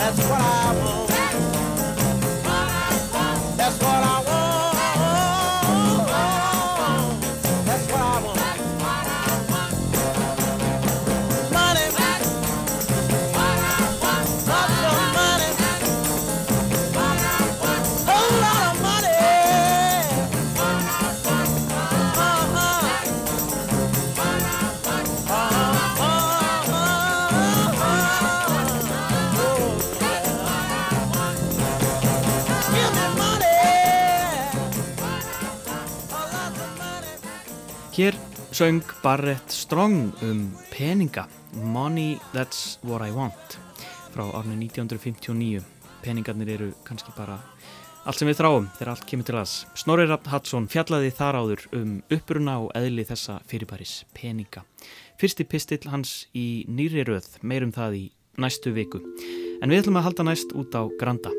[0.08, 0.57] That's what I
[38.58, 43.60] söng Barrett Strong um peninga, Money That's What I Want,
[44.13, 45.62] frá árni 1959.
[46.02, 47.38] Peningarnir eru kannski bara
[48.02, 49.56] allt sem við þráum þegar allt kemur til aðs.
[49.78, 54.65] Snorri Rapp Hadsson fjallaði þar áður um uppruna og eðli þessa fyrirbæris, peninga.
[55.22, 58.06] Fyrsti pistill hans í nýri röð, meirum það í
[58.41, 59.06] næstu viku.
[59.62, 61.30] En við ætlum að halda næst út á Granda.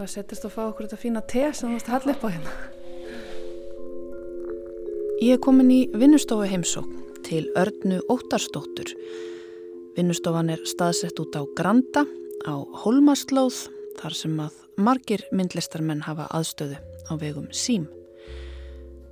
[0.00, 2.22] Það var settist að fá okkur þetta fína te sem þú varst að halla upp
[2.24, 2.52] á hérna.
[5.20, 8.94] Ég er komin í vinnustofu heimsókn til Örnu Óttarsdóttur.
[9.98, 12.06] Vinnustofan er staðsett út á Granda
[12.48, 13.60] á Holmaslóð
[14.00, 17.84] þar sem að margir myndlistarmenn hafa aðstöðu á vegum sím.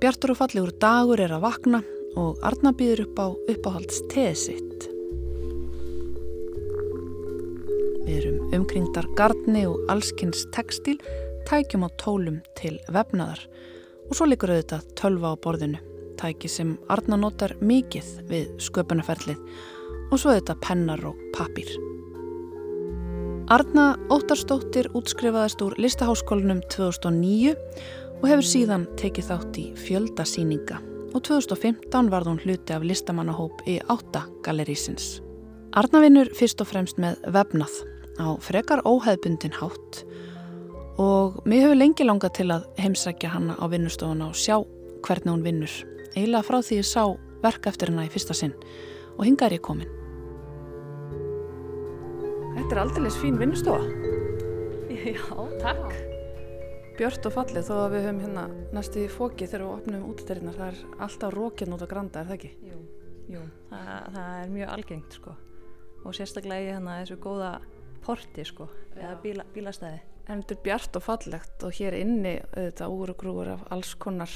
[0.01, 1.85] Bjartur og fallegur dagur er að vakna
[2.17, 4.89] og Arna býður upp á uppáhalds teð sitt.
[8.09, 10.97] Við erum umkringdar gardni og allskins textil,
[11.49, 13.41] tækjum á tólum til vefnaðar
[14.09, 15.79] og svo likur auðvitað tölva á borðinu,
[16.17, 19.39] tæki sem Arna notar mikið við sköpunarferlið
[20.09, 21.69] og svo auðvitað pennar og pappir.
[23.49, 27.55] Arna Óttarsdóttir útskrifaðist úr listaháskólanum 2009
[28.19, 33.79] og hefur síðan tekið þátt í fjöldasýninga og 2015 varð hún hluti af listamannahóp í
[33.89, 35.17] átta galerísins.
[35.73, 37.73] Arna vinnur fyrst og fremst með vefnað
[38.19, 40.03] á frekar óheðbundin hátt
[40.99, 44.59] og mér hefur lengi langað til að heimsækja hana á vinnustofuna og sjá
[45.07, 45.71] hvernig hún vinnur.
[46.11, 47.03] Eiginlega frá því ég sá
[47.43, 48.55] verk eftir hana í fyrsta sinn
[49.15, 49.87] og hinga er ég komin.
[52.57, 53.87] Þetta er aldrei fín vinnustofa.
[54.99, 55.23] Já,
[55.63, 55.93] takk.
[56.99, 60.57] Björt og fallið þó að við höfum hérna næstu í fóki þegar við opnum útiderinnar.
[60.59, 62.51] Það er alltaf rókinn út á granda, er það ekki?
[62.67, 62.79] Jú,
[63.37, 63.43] jú.
[63.69, 63.79] Þa,
[64.17, 65.35] það er mjög algengt sko
[66.07, 67.53] og sérstaklega í hérna þessu góða
[68.03, 69.99] porti sko, eða bíla, bílastæði.
[70.29, 73.95] En þetta er bjart og fallegt og hér inni auðvitað úr og grúur af alls
[73.97, 74.33] konar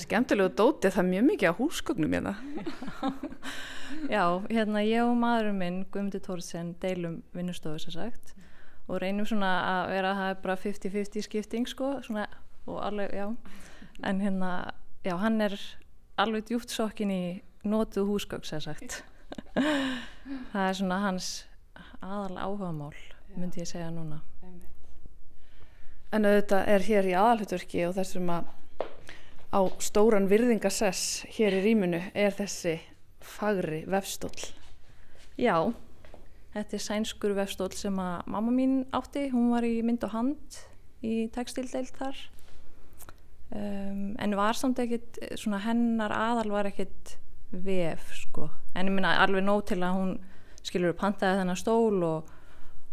[0.00, 0.90] skemmtilegu dóti.
[0.92, 2.34] Það er mjög mikið á húsgögnum hérna.
[4.14, 8.34] Já, hérna ég og maðurinn minn, Guðmundur Tórsen, deilum vinnustofu sem sagt
[8.88, 12.26] og reynum svona að vera að það er bara 50-50 skipting sko svona
[12.66, 13.26] og alveg, já,
[14.06, 14.50] en hérna,
[15.02, 15.56] já, hann er
[16.20, 17.22] alveg djúpt sokkin í
[17.66, 19.00] notuð húsgögg sem sagt.
[20.52, 21.30] það er svona hans
[22.02, 22.94] aðal áhugamál,
[23.36, 24.20] myndi ég segja núna.
[26.12, 28.50] En auðvitað er hér í aðalhutverki og þessum að
[29.52, 32.78] á stóran virðingasess hér í rýmunu er þessi
[33.22, 34.50] fagri vefstóll.
[35.40, 35.72] Já,
[36.52, 40.60] þetta er sænskur vefstól sem að mamma mín átti, hún var í mynd og hand
[41.04, 42.20] í textildeild þar.
[43.52, 47.16] Um, en var samt ekkit, svona hennar aðal var ekkit
[47.52, 50.12] vef sko, en ég minna alveg nóg til að hún
[50.62, 52.30] skilur pantaði þennan stól og,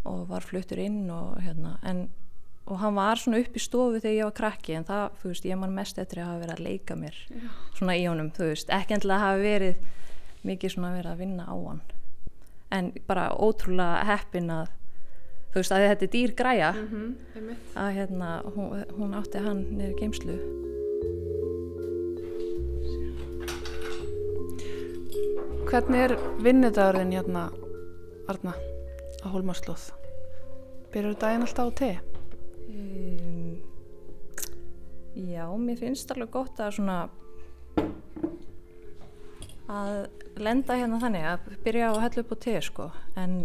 [0.04, 2.08] og var fluttur inn og hérna, en
[2.70, 5.46] og hann var svona upp í stofu þegar ég var krakki en það, þú veist,
[5.48, 7.48] ég man mest eftir að hafa verið að leika mér Já.
[7.78, 9.88] svona í honum, þú veist, ekki endilega að hafa verið
[10.46, 11.80] mikið svona verið að vinna á hann
[12.70, 14.70] en bara ótrúlega heppin að
[15.50, 17.54] þú veist að þetta er dýr græja Mm -hmm.
[17.74, 20.38] að hérna hún, hún átti hann niður geimslu
[25.70, 27.50] Hvernig er vinnudagurinn hérna,
[28.30, 29.90] Arna, á Hólmarslóð?
[30.94, 31.90] Byrjar daginn alltaf á te?
[32.70, 33.58] um,
[35.14, 37.00] já, mér finnst alveg gott að svona
[39.70, 39.96] að
[40.40, 43.36] lenda hérna þannig að byrja á að hella upp á te sko en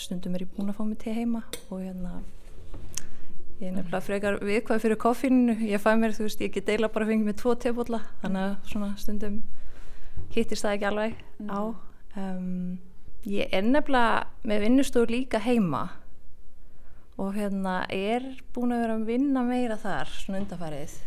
[0.00, 2.20] stundum er ég búin að fá mig te heima og hérna
[3.60, 6.88] ég er nefnilega frekar viðkvæð fyrir koffinu ég fæ mér, þú veist, ég get deila
[6.88, 9.42] bara fengja mér tvo tebólla, þannig að svona stundum
[10.32, 11.60] hittist það ekki alveg á
[12.16, 12.78] um,
[13.28, 15.86] ég er nefnilega með vinnustór líka heima
[17.20, 20.98] og hérna er búin að vera að vinna meira þar svona undarfærið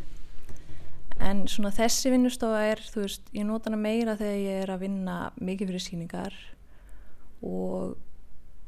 [1.24, 4.84] en svona þessi vinnustofa er þú veist, ég nota hana meira þegar ég er að
[4.86, 6.40] vinna mikið fyrir síningar
[7.44, 7.96] og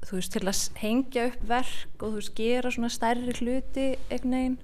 [0.05, 4.35] þú veist, til að hengja upp verk og þú veist, gera svona stærri hluti einhvern
[4.35, 4.57] veginn.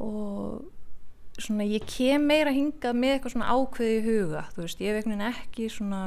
[0.00, 4.90] Og svona ég kem meira hingað með eitthvað svona ákveði í huga, þú veist, ég
[4.90, 6.02] hef einhvern veginn ekki svona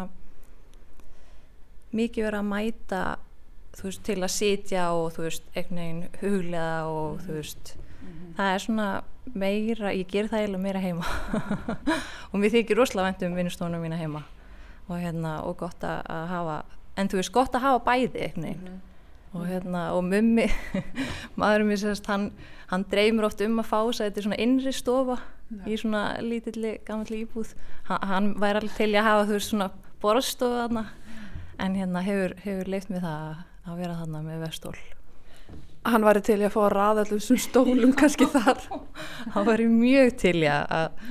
[1.93, 3.01] mikið verið að mæta
[3.79, 7.73] veist, til að sitja og veist, einhvern veginn huglega og þú veist,
[8.37, 8.87] það er svona
[9.33, 11.07] meira, ég ger það eiginlega meira heima.
[12.33, 14.23] Og mér þykir rosalega vænt um vinnustofunum mína heima.
[14.89, 16.57] Og hérna, og gott að hafa
[16.99, 18.81] en þú veist, gott að hafa bæði einhvern veginn.
[19.33, 20.49] Og hérna, og mummi
[21.39, 22.33] maðurinn mér sérst, hann
[22.73, 25.17] hann dreymir oft um að fá þess að þetta er svona innri stofa
[25.69, 27.53] í svona lítilli gammalli íbúð,
[27.89, 29.67] hann, hann væri alveg til að hafa þú veist svona
[30.03, 30.85] borðstofu þarna
[31.59, 33.43] en hérna hefur, hefur leift mér það að-
[33.73, 34.75] að vera þarna með vestól
[35.83, 38.61] Hann væri til í að fá að raða allum þessum stólum kannski þar.
[39.33, 41.09] hann væri mjög til í að að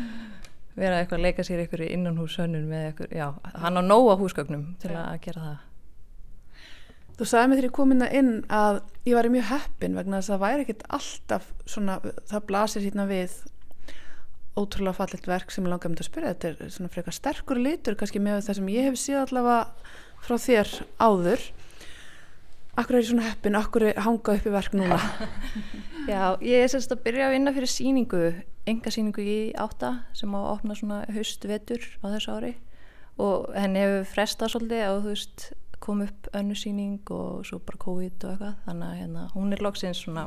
[0.80, 3.26] vera eitthvað að leika sér eitthvað innan hús hönnun með eitthvað, já,
[3.60, 5.58] hann á nóga húsgögnum til að gera það
[7.18, 10.30] Þú sagði mig þegar ég kom inn inn að ég væri mjög heppin vegna þess
[10.32, 11.96] að það væri ekkit alltaf svona,
[12.32, 13.34] það blasir hérna við
[14.56, 16.32] ótrúlega fallet verk sem ég langaði myndi að spyrja.
[16.32, 19.60] Þetta er svona frekar sterkur litur kannski með það sem ég hef síðan allavega
[20.22, 21.44] frá þér áður.
[22.78, 24.96] Akkur er ég svona heppin, akkur hanga upp í verk núna.
[26.10, 28.22] Já, ég er sérst að byrja að vinna fyrir síningu,
[28.68, 32.54] enga síningu í átta sem á að opna svona haustvetur á þessu ári
[33.20, 35.44] og henni hefur frestað svolítið og þú veist
[35.82, 39.62] kom upp önnu síning og svo bara COVID og eitthvað þannig að hérna, hún er
[39.66, 40.26] loksins svona,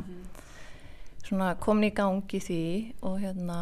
[1.23, 2.63] svona komin í gangi því
[3.07, 3.59] og hérna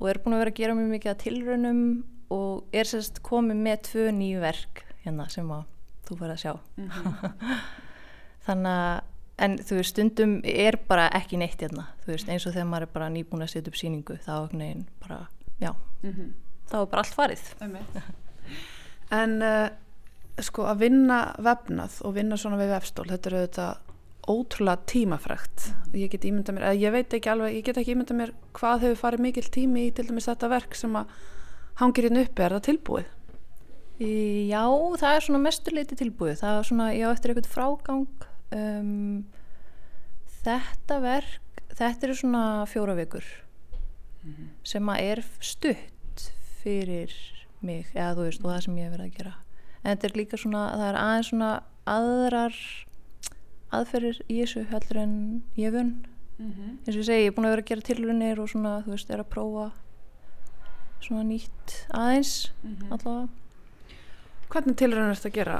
[0.00, 1.82] og er búin að vera að gera mjög mikið að tilraunum
[2.32, 5.64] og er sérst komið með tvö nýju verk hérna sem að
[6.08, 6.52] þú fær að sjá.
[8.46, 9.00] Þannig að
[9.40, 11.88] en þú veist stundum er bara ekki neitt hérna.
[12.04, 14.56] Þú veist eins og þegar maður er bara nýbúin að setja upp síningu þá er
[14.60, 15.20] neginn bara,
[15.62, 15.70] já.
[16.70, 17.46] Þá er bara allt farið.
[19.10, 19.64] En uh,
[20.38, 23.88] sko að vinna vefnað og vinna svona við vefstól, þetta er auðvitað
[24.30, 25.64] ótrúlega tímafrægt.
[25.98, 28.84] Ég get ímynda mér, eða ég veit ekki alveg, ég get ekki ímynda mér hvað
[28.84, 31.10] hefur farið mikill tími í til dæmis þetta verk sem að
[31.80, 33.10] hangir hérna uppi, er það tilbúið?
[34.00, 34.64] Já,
[34.96, 36.38] það er svona mesturleiti tilbúið.
[36.40, 38.26] Það er svona, já, eftir eitthvað frágang
[38.56, 39.24] um,
[40.40, 43.24] þetta verk þetta eru svona fjóra vikur
[44.68, 46.24] sem að er stutt
[46.60, 47.12] fyrir
[47.64, 49.34] mig eða þú veist, og það sem ég hef verið að gera.
[49.80, 51.50] En þetta er líka svona, það er aðeins svona
[51.88, 52.58] aðrar
[53.70, 55.14] aðferðir í þessu heldur en
[55.56, 55.92] ég vun
[56.84, 58.94] eins og ég segi, ég er búin að vera að gera tilrunir og svona, þú
[58.94, 59.66] veist, er að prófa
[61.00, 62.52] svona nýtt aðeins
[62.90, 63.28] allavega
[64.50, 65.58] Hvernig tilraun er þetta að gera?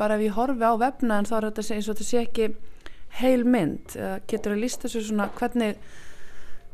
[0.00, 2.48] Bara ef ég horfi á vefnaðin þá er þetta eins og þetta sé ekki
[3.20, 3.94] heil mynd.
[4.30, 5.78] Getur að lísta þessu svona hvernig,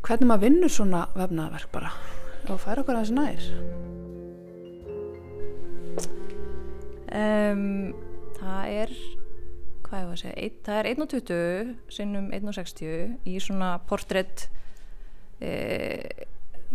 [0.06, 1.92] hvernig maður vinnur svona vefnaðverk bara
[2.48, 3.48] og færa okkur aðeins nær?
[7.08, 7.94] Um,
[8.38, 8.92] það er
[9.88, 14.48] hvað ég var að segja, ein, það er 1.20 sinnum 1.60 í svona portrétt
[15.40, 15.52] e,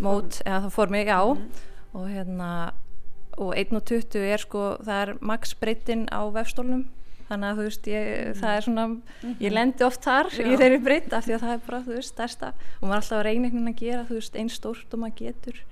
[0.02, 2.50] mót, eða það formi, já og hérna
[3.38, 6.86] og 1.20 er sko, það er max breytin á vefstólnum.
[7.30, 8.86] Þannig að þú veist, ég, það er svona
[9.40, 12.12] ég lendi oft þar í þeirri breytt af því að það er bara, þú veist,
[12.12, 12.52] stærsta.
[12.82, 15.02] Og maður er alltaf að reyna einhvern veginn að gera, þú veist, einn stórt og
[15.02, 15.64] maður getur.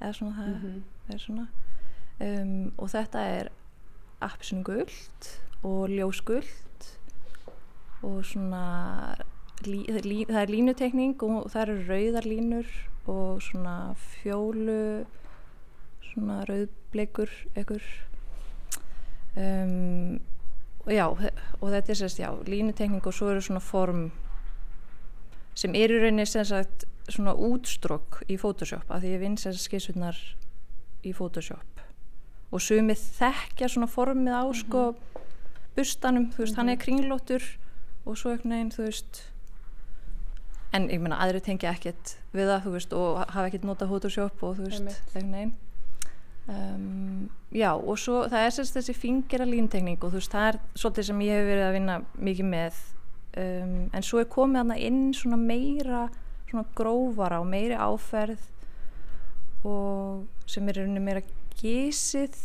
[0.00, 1.46] Eða svona það er svona.
[2.16, 3.52] Um, og þetta er
[4.24, 5.30] appsinu guld
[5.66, 6.86] og ljós guld
[8.06, 8.64] og svona
[9.66, 12.72] lí, það er lí, það er línutekning og það eru rauðar línur
[13.06, 13.76] og svona
[14.20, 15.06] fjólu
[16.16, 17.84] svona rauðbleikur ekkur
[19.36, 20.16] um,
[20.86, 24.08] og já og þetta er sérst já línutekning og svo eru svona form
[25.56, 30.16] sem eru rauninni sem sagt svona útstrokk í Photoshop af því ég vinn sem skissunar
[31.06, 31.82] í Photoshop.
[32.50, 34.82] Og sumið þekkja svona formið á sko
[35.76, 37.44] bustanum, þú veist, hann er kringlóttur
[38.06, 39.22] og svo einhvern veginn, þú veist.
[40.74, 44.42] En ég meina aðri tengja ekkert við það, þú veist, og hafa ekkert notað Photoshop
[44.42, 45.54] og þú veist, einhvern veginn
[46.52, 50.60] um, já, og svo það er sérst þessi fingjara líntekning og þú veist, það er
[50.74, 51.96] svolítið sem ég hef verið að vinna
[52.28, 52.84] mikið með.
[53.36, 56.06] Um, en svo er komið hana inn svona meira
[56.46, 58.44] svona grófara og meiri áferð
[59.66, 61.22] og sem er rauninni meira
[61.58, 62.36] gísið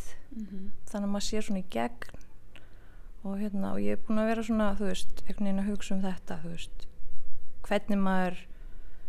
[0.90, 2.20] þannig að maður sér svona í gegn.
[3.22, 5.94] Og hérna og ég er búin að vera svona þú veist, einhvern veginn að hugsa
[5.94, 6.88] um þetta þú veist,
[7.68, 8.40] hvernig maður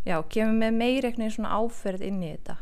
[0.04, 2.56] já, kemur með meiri einhvern veginn svona áferð inn í þetta.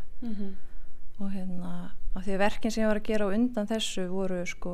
[1.21, 1.73] Og hérna,
[2.17, 4.73] af því að verkin sem ég var að gera á undan þessu voru sko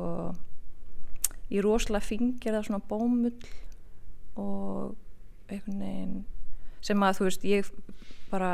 [1.53, 3.35] í rosalega fingir eða svona bómull
[4.37, 4.95] og
[5.49, 6.17] einhvern veginn
[6.81, 7.69] sem að þú veist, ég
[8.31, 8.51] bara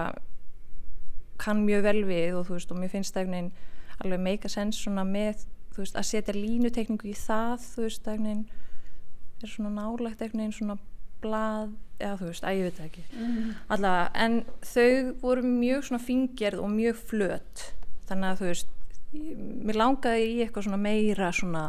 [1.42, 4.50] kann mjög vel við og þú veist, og mér finnst það einhvern veginn alveg meika
[4.52, 8.44] sens svona með þú veist, að setja línutekningu í það, þú veist, egnin
[9.44, 10.78] er svona nálægt egnin svona
[11.24, 13.54] blað, eða þú veist, að ég veit það ekki Mhm.
[13.70, 17.64] allavega, en þau voru mjög svona fingerð og mjög flöt
[18.14, 18.80] þannig að þú veist
[19.14, 21.64] mér langaði í eitthvað svona meira svona,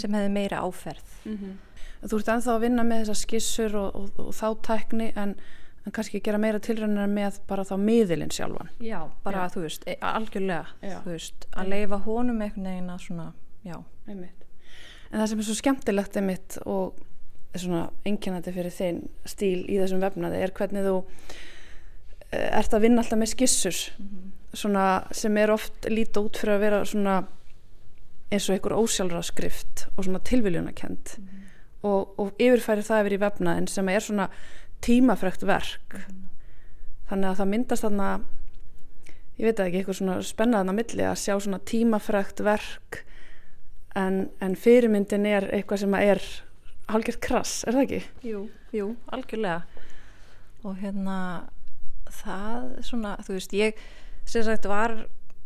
[0.00, 1.16] sem hefði meira áferð.
[1.98, 5.34] Þú ert ennþá að vinna með þessar skissur og, og, og þá tækni en,
[5.84, 8.70] en kannski gera meira tilraunar með bara þá miðilinn sjálfan.
[8.80, 9.52] já, bara Já.
[9.56, 10.64] þú veist, e algjörlega
[11.02, 13.28] þú veist, að leifa honum einhvern veginn að svona,
[13.66, 13.76] já,
[14.08, 14.46] Einmitt.
[15.10, 17.02] En það sem er svo skemmtilegt einmitt og
[17.52, 20.96] er svona einkennandi fyrir þinn stíl í þessum vefnaði er hvernig þú
[22.30, 23.78] eh, ert að vinna alltaf með skissur
[24.56, 27.16] svona sem er oft lítið út fyrir að vera svona
[28.28, 31.14] eins og einhver ósjálfráskrift og svona tilviljunarkend
[31.86, 34.28] og, og yfirfæri það yfir í vefnaðin sem er svona
[34.84, 36.00] tímafrekt verk.
[37.08, 38.08] Þannig að það myndast þarna
[39.38, 43.02] ég veit ekki, eitthvað svona spennaðan á milli að sjá svona tímafrekt verk
[43.98, 46.22] en, en fyrirmyndin er eitthvað sem er
[46.88, 48.00] hálfgert krass, er það ekki?
[48.26, 48.42] jú,
[48.74, 49.62] jú, algjörlega.
[50.66, 51.18] Og hérna
[52.10, 53.80] það svona, þú veist, ég
[54.28, 54.94] sem sagt var,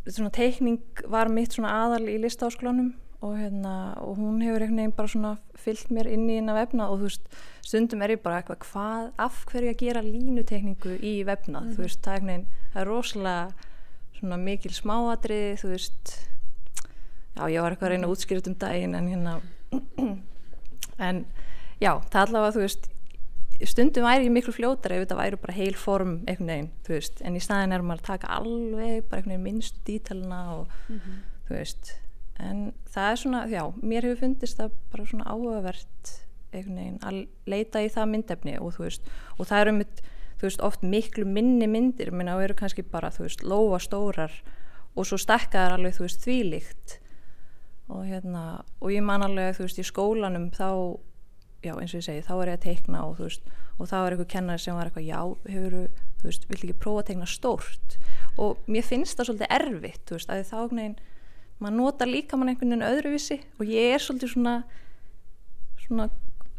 [0.08, 4.96] svona teikning var mitt svona aðal í listaháskólanum og hérna, og hún hefur einhvern veginn
[4.98, 7.28] bara svona fyllt mér inn í eina vefna og þú veist,
[7.62, 12.02] stundum er ég bara eitthvað hvað, af hverju að gera línutekningu í vefna, þú veist,
[12.02, 13.68] það er einhvern veginn það er rosalega
[14.18, 16.12] svona mikil smáatriði, þú veist.
[17.32, 19.36] Já, ég var eitthvað að reyna að útskýra þetta um daginn en hérna
[21.08, 21.22] en
[21.80, 22.90] já, það allavega, þú veist
[23.68, 27.20] stundum væri ég miklu fljótar ef þetta væri bara heil form einhvern veginn, þú veist.
[27.26, 30.72] En í staðin er maður að taka alveg bara einhvern veginn minnstu dítalina og
[31.48, 31.92] þú veist,
[32.42, 36.14] en það er svona já, mér hefur fundist það bara svona áhugavert
[36.52, 40.02] einhvern veginn að leita í það myndefni og þú veist og það eru mitt,
[40.40, 44.34] þú veist, oft miklu minni myndir, minna og eru kannski bara þú veist, lóa stórar
[44.92, 46.98] og svo stekkaðar alveg, þú veist, þvílíkt.
[47.92, 48.42] Og hérna,
[48.80, 50.68] og ég man alveg þú veist, í skólanum þá
[51.62, 53.96] já, eins og ég segi, þá er ég að teikna og þú veist, og þá
[54.00, 55.78] er eitthvað kennari sem var eitthvað já, hefur,
[56.20, 57.96] þú veist, vill ekki prófa að teikna stórt?
[58.42, 60.96] Og mér finnst það svolítið erfitt, þú veist, að þá neginn,
[61.62, 64.56] maður nota líka mann einhvern veginn öðruvísi og ég er svolítið svona
[65.92, 66.08] svona,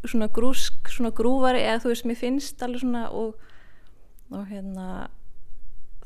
[0.04, 3.34] svona grúsk svona grúvari, eða þú veist, mér finnst alveg svona og,
[4.32, 4.88] og hérna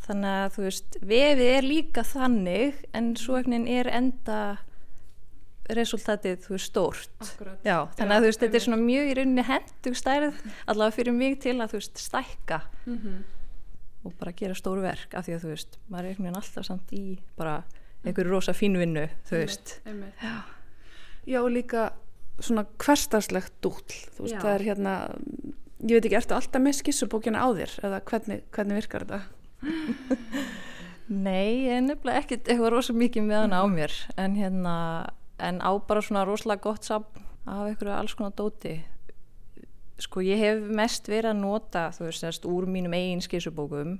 [0.06, 4.40] þannig að þú veist, vefið er líka þannig en svo einhvern veginn er enda
[5.76, 7.32] resultatið, þú veist, stórt.
[7.66, 11.16] Já, þannig að þú veist, þetta er svona mjög í rauninni hendug stærð, allavega fyrir
[11.16, 12.60] mig til að þú veist, stækka
[14.06, 16.68] og bara gera stóru verk af því að þú veist, maður er einhvern veginn alltaf
[16.68, 17.02] samt í
[17.36, 17.56] bara
[18.06, 20.26] einhverju rosa fínvinnu, þú veist Einmitt.
[21.28, 21.88] Já, og líka
[22.38, 23.82] svona hverstarslegt dúll,
[24.14, 24.40] þú veist, Já.
[24.44, 24.94] það er hérna
[25.82, 29.20] ég veit ekki, ertu alltaf með skissubókina á þér eða hvernig, hvernig virkar þetta?
[31.08, 34.74] Nei, ég er nefnilega ekkert eitthvað rosa mikið með hann á mér en hérna,
[35.38, 38.82] en á bara svona rosalega gott safn af einhverju alls konar dóti.
[39.98, 43.98] Sko ég hef mest verið að nota þú veist, þess, úr mínum eigin skissubókum.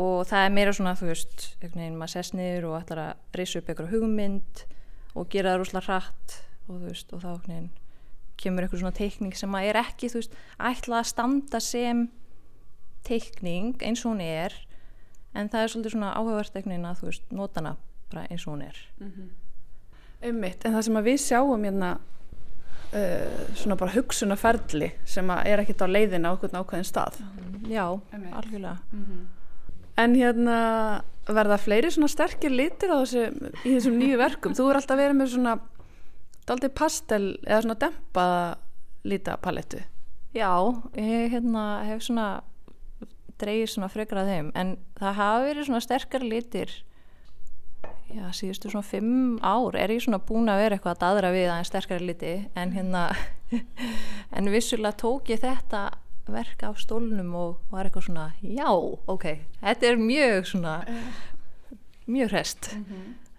[0.00, 3.38] Og það er meira svona þú veist, einhvern veginn maður sest niður og ætlar að
[3.38, 4.64] reysa upp einhverju hugmynd
[5.14, 6.36] og gera það rosalega hratt
[6.66, 7.72] og þú veist, og þá einhvern veginn
[8.44, 12.08] kemur einhver svona teikning sem að er ekki þú veist, ætla að standa sem
[13.06, 14.56] teikning eins og hún er.
[15.34, 17.76] En það er svolítið svona áhugavert einhvern veginn að þú veist, nota hana
[18.10, 18.84] bara eins og hún er
[20.24, 21.90] Einmitt, en það sem við sjáum hérna
[22.94, 27.20] uh, svona bara hugsunarferli sem er ekkert á leiðina á okkur ákveðin stað.
[27.68, 28.32] Já, Einmitt.
[28.40, 28.78] algjörlega.
[30.00, 30.56] En hérna
[31.28, 33.28] verða fleiri svona sterkir litir á þessu,
[33.62, 34.56] í þessum nýju verkum?
[34.56, 35.54] Þú er alltaf verið með svona
[36.48, 38.40] daldið pastel eða svona dempaða
[39.08, 39.84] lítapalettu
[40.34, 40.50] Já,
[40.98, 42.28] ég hérna, hef svona
[43.38, 46.74] dreigir svona frekar að þeim en það hafa verið svona sterkar litir
[48.14, 51.50] já, síðustu svona fimm ár er ég svona búin að vera eitthvað að daðra við
[51.50, 53.04] aðeins sterkari liti en hérna
[54.36, 55.84] en vissulega tók ég þetta
[56.30, 59.26] verk af stólnum og var eitthvað svona já, ok,
[59.60, 60.76] þetta er mjög svona
[62.08, 62.70] mjög hrest.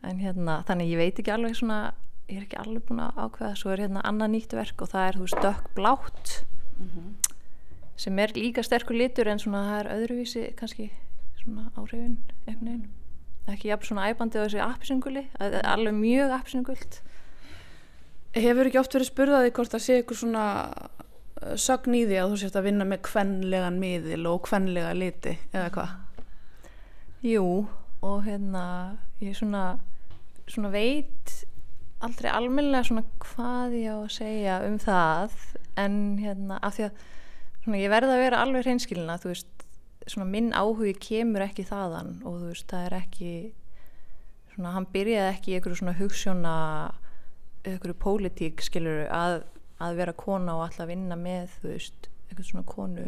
[0.06, 1.80] En hérna, þannig ég veit ekki alveg svona
[2.30, 5.08] ég er ekki alveg búin að ákveða svo er hérna annað nýtt verk og það
[5.08, 6.36] er þú veist dökk blátt
[8.02, 10.90] sem er líka sterkur litur en svona það er öðruvísi kannski
[11.42, 12.18] svona áhrifin
[12.48, 13.05] einhvern veginn
[13.54, 17.02] ekki jafn svona æbandi á þessi appisinguli alveg mjög appisingult
[18.36, 22.34] Hefur ekki oft verið spurðaði hvort það sé eitthvað svona uh, sögn í því að
[22.34, 25.94] þú sért að vinna með kvenlegan miðil og kvenlega liti eða hvað?
[27.26, 27.46] Jú,
[28.04, 28.66] og hérna
[29.24, 29.64] ég svona,
[30.52, 31.38] svona veit
[32.04, 35.40] aldrei almennilega svona hvað ég á að segja um það
[35.80, 37.04] en hérna af því að
[37.64, 39.65] svona, ég verða að vera alveg hreinskilina þú veist,
[40.08, 43.32] svona minn áhugi kemur ekki þaðan og þú veist, það er ekki
[44.56, 46.56] svona, hann byrjaði ekki í einhverju svona hugssjóna
[47.66, 49.40] einhverju pólitík skilur að,
[49.82, 53.08] að vera kona og alltaf vinna með þú veist, einhvern svona konu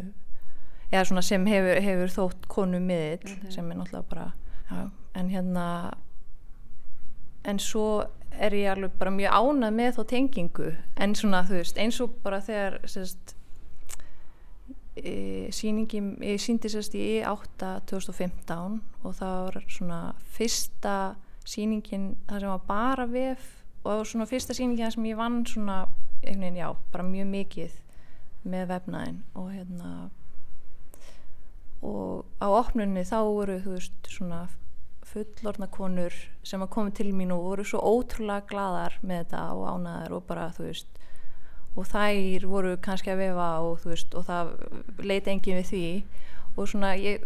[0.90, 3.50] eða svona sem hefur, hefur þótt konu miðill Mhm.
[3.54, 4.32] sem er náttúrulega bara
[4.70, 5.66] já, en hérna
[7.44, 8.06] en svo
[8.38, 12.18] er ég alveg bara mjög ánað með þá tengingu en svona þú veist eins og
[12.22, 13.34] bara þegar sérst
[15.04, 15.14] e,
[15.54, 20.00] síningi, ég síndi sérst í E8 2015 og það var svona
[20.36, 20.96] fyrsta
[21.48, 23.48] síningin það sem var bara vef
[23.82, 25.78] og það var svona fyrsta síningin það sem ég vann svona
[26.18, 27.76] einhvern veginn já, bara mjög mikið
[28.48, 29.92] með vefnaðin og hérna
[31.82, 34.46] og á opnunni þá voru þú veist svona
[35.08, 36.14] fullorna konur
[36.46, 40.26] sem að koma til mín og voru svo ótrúlega gladar með þetta og ánæðar og
[40.28, 40.97] bara þú veist
[41.76, 44.52] og þær voru kannski að vefa og þú veist og það
[45.04, 45.84] leiti engin við því.
[46.58, 47.24] Og svona ég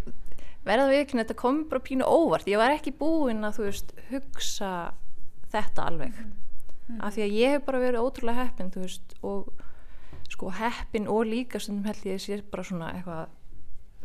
[0.66, 2.48] verða við ekki þetta kom bara pínu óvart.
[2.50, 4.72] Ég var ekki búinn að þú veist hugsa
[5.52, 6.16] þetta alveg.
[7.00, 9.52] Af því að ég hef bara verið ótrúlega heppin þú veist og
[10.32, 13.38] sko heppin og líka stundum held ég að sé bara svona eitthvað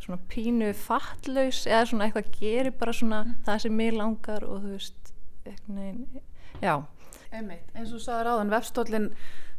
[0.03, 4.73] svona pínu fattlaus eða svona eitthvað gerir bara svona það sem mig langar og þú
[4.75, 5.13] veist
[5.47, 6.21] eitthvað,
[6.61, 6.73] já,
[7.27, 9.07] Einmitt, eins og sagður áðan, vefstóllin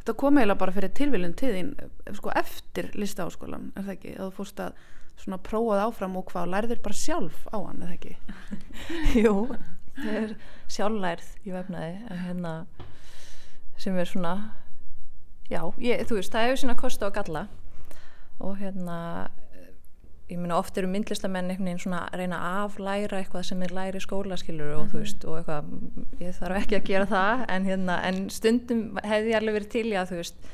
[0.09, 4.13] þetta kom eiginlega bara fyrir tilviljun til þín eh, sko eftir listaháskólan er það ekki,
[4.15, 4.79] að þú fórst að
[5.19, 8.15] svona prófað áfram og hvað, lærðir bara sjálf á hann er það ekki?
[9.23, 9.35] jú
[9.99, 10.33] ég er
[10.71, 12.53] sjálflærð í vefnaði en hérna
[13.79, 14.33] sem er svona
[15.51, 17.45] já, ég, þú veist, það hefur sína kosti og galla
[18.39, 18.97] og hérna
[20.29, 23.73] ég meina oft eru myndlistamenn einhvern veginn svona að reyna að aflæra eitthvað sem er
[23.73, 25.69] læri skólaskilur og þú veist og eitthvað,
[26.21, 29.85] ég þarf ekki að gera það en hérna, en stundum hefði ég alveg verið til
[29.89, 30.49] í að þú veist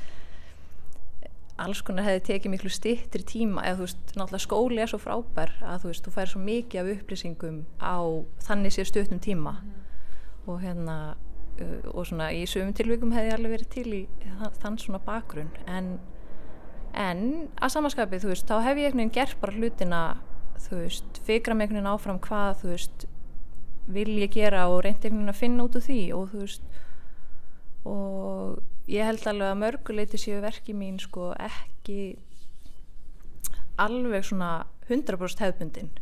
[1.66, 5.54] alls konar hefði tekið miklu stittri tíma eða þú veist, náttúrulega skóli er svo frábær
[5.64, 7.96] að þú veist, þú fær svo mikið af upplýsingum á
[8.48, 9.54] þannig sér stutnum tíma.
[10.46, 10.96] Og hérna
[11.94, 14.02] og svona í sögum tilvikum hefði ég alveg verið til í
[14.60, 15.94] þann svona bakgrunn en
[16.96, 17.20] en
[17.60, 20.00] að samanskapið, þú veist, þá hef ég einhvern veginn gert bara hlutina,
[20.66, 23.06] þú veist fikra mig einhvern veginn áfram hvað, þú veist
[23.86, 26.64] vil ég gera og reyndi einhvern veginn að finna út úr því og þú veist
[27.86, 32.16] og ég held alveg að mörguleiti séu verki mín sko ekki
[33.82, 35.92] alveg svona 100% hefbundin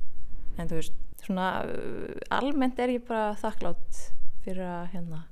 [0.57, 4.01] en þú veist, svona uh, almennt er ég bara þakklátt
[4.45, 5.25] fyrir að hérna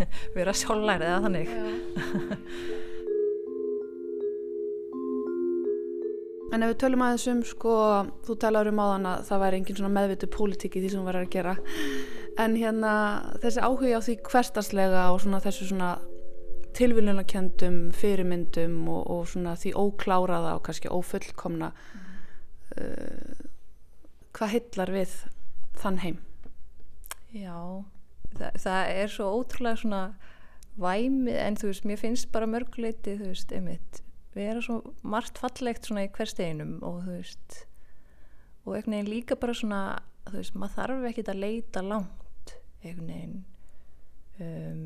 [0.36, 1.54] vera sjálflæri eða þannig
[6.50, 7.74] En ef við tölum aðeins um sko,
[8.26, 11.06] þú talar um áðan að það væri engin svona meðvitu pólitík í því sem þú
[11.06, 11.54] verður að gera
[12.40, 12.94] en hérna
[13.42, 15.90] þessi áhuga á því hverstaslega og svona þessu svona
[16.78, 21.70] tilviljunarkendum fyrirmyndum og, og svona því ókláraða og kannski ófullkomna
[22.78, 23.46] uh,
[24.36, 25.16] hvað hillar við
[25.80, 26.20] þann heim?
[27.34, 27.56] Já,
[28.36, 30.04] það, það er svo ótrúlega svona
[30.80, 34.02] væmið en þú veist, mér finnst bara mörguleiti þú veist, einmitt
[34.34, 37.60] vera svo margt fallegt svona í hver steginum og þú veist
[38.64, 39.82] og einhvern veginn líka bara svona
[40.28, 42.52] þú veist, maður þarf ekkit að leita langt
[42.82, 43.38] einhvern veginn
[44.40, 44.84] um,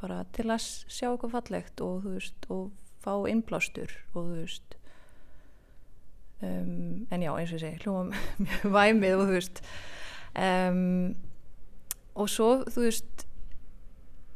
[0.00, 2.72] bara til að sjá eitthvað fallegt og þú veist og
[3.04, 4.78] fá innblástur og þú veist
[6.42, 9.62] um, en já, eins og ég segi hljóma mjög væmið og þú veist
[10.40, 11.14] um,
[12.14, 13.26] og svo þú veist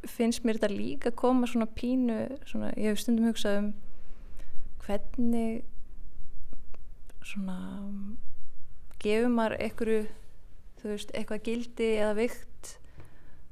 [0.08, 3.70] finnst mér þetta líka koma svona pínu svona, ég hef stundum hugsað um
[4.88, 5.64] hvernig
[7.20, 7.58] svona
[9.02, 10.04] gefur maður einhverju
[10.80, 12.70] þú veist, eitthvað gildi eða vikt?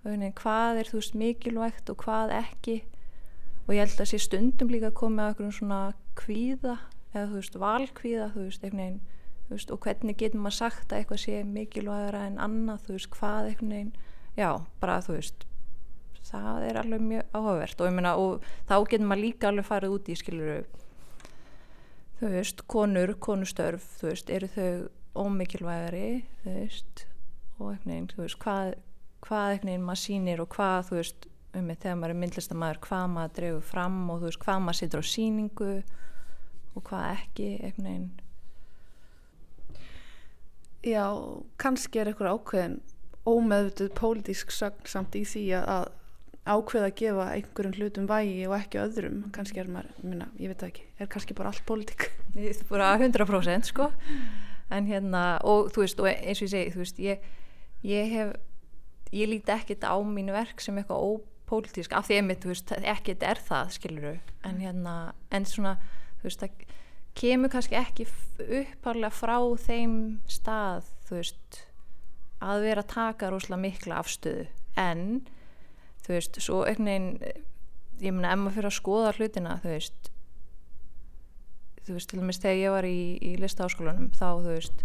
[0.06, 2.76] Hvað er þú veist mikilvægt og hvað ekki?
[3.66, 5.80] Og ég held að sé stundum líka að koma með einhverjum svona
[6.16, 6.76] kvíða
[7.12, 9.00] eða þú veist valkvíða þú veist, einhvern veginn
[9.50, 13.50] veist, og hvernig getur maður sagt að eitthvað sé mikilvægara en annað þú veist, hvað
[13.50, 13.92] einhvern veginn?
[14.38, 15.46] Já, bara þú veist
[16.26, 17.80] það er alveg mjög áhugavert.
[17.80, 20.56] Og ég meina, og þá getur maður líka alveg farið út í skiluru
[22.20, 26.08] þú veist, konur, konustörf þú veist, eru þau ómikilvægari
[26.42, 27.06] þú veist
[27.56, 28.74] og einhvern veginn, þú veist, hvað
[29.26, 32.82] hvað einhvern veginn maður sýnir og hvað þú veist, um mig þegar maður er myndlistamæður
[32.86, 35.72] hvað maður dregur fram og þú veist, hvað maður situr á sýningu
[36.76, 38.10] og hvað ekki, einhvern veginn.
[40.86, 41.06] Já,
[41.58, 42.76] kannski er eitthvað ákveðin
[43.26, 45.88] ómeðvituð pólitísk sögn samt í því að
[46.46, 50.64] ákveða að gefa einhverjum hlutum vægi og ekki öðrum kannski er maður, minna, ég veit
[50.68, 52.08] ekki er kannski bara allt pólitík.
[52.70, 53.90] Bara 100% sko.
[54.72, 57.26] En hérna, og þú veist, og eins og ég segi þú veist, ég,
[57.86, 58.32] ég hef
[59.14, 63.22] ég líti ekkert á mínu verk sem eitthvað ópólitísk, af því einmitt þú veist, ekkert
[63.26, 64.16] er það, skiluru
[64.46, 64.96] en hérna,
[65.34, 65.76] en svona,
[66.18, 66.66] þú veist það
[67.16, 68.08] kemur kannski ekki
[68.42, 69.96] upphaflega frá þeim
[70.30, 71.62] stað, þú veist
[72.44, 74.46] að vera að taka rosalega mikla afstöðu.
[74.76, 75.06] En
[76.06, 76.90] þú veist, svo einhvern
[77.20, 77.54] veginn
[78.02, 80.10] ég meina, ef maður fyrir að skoða hlutina þú veist
[81.86, 84.84] þú veist, til dæmis þegar ég var í, í listaháskólanum þá, þú veist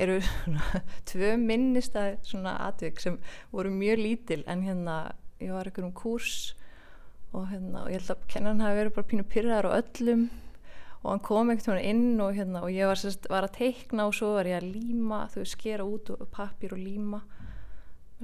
[0.00, 3.18] eru svona tvö minnista svona atvik sem
[3.52, 5.00] voru mjög lítil en hérna,
[5.42, 6.54] ég var einhverjum kurs
[7.30, 10.30] og hérna, og ég held að kennan hafi verið bara pínu pyrraðar og öllum
[11.00, 14.08] og hann kom einhvern veginn inn og hérna og ég var, sérst, var að teikna
[14.08, 17.22] og svo var ég að líma þú veist, skera út pappir og líma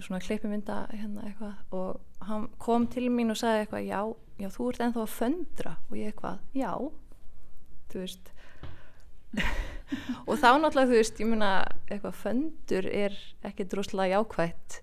[0.05, 1.55] svona kleipimynda hérna eitthvað.
[1.77, 4.01] Og hann kom til mín og sagði eitthvað já,
[4.43, 5.77] já þú ert ennþá að föndra.
[5.91, 6.73] Og ég eitthvað, já.
[7.93, 8.33] Þú veist.
[10.27, 11.51] Og þá náttúrulega þú veist, ég meina
[11.87, 13.15] eitthvað föndur er
[13.47, 14.81] ekki droslega jákvætt.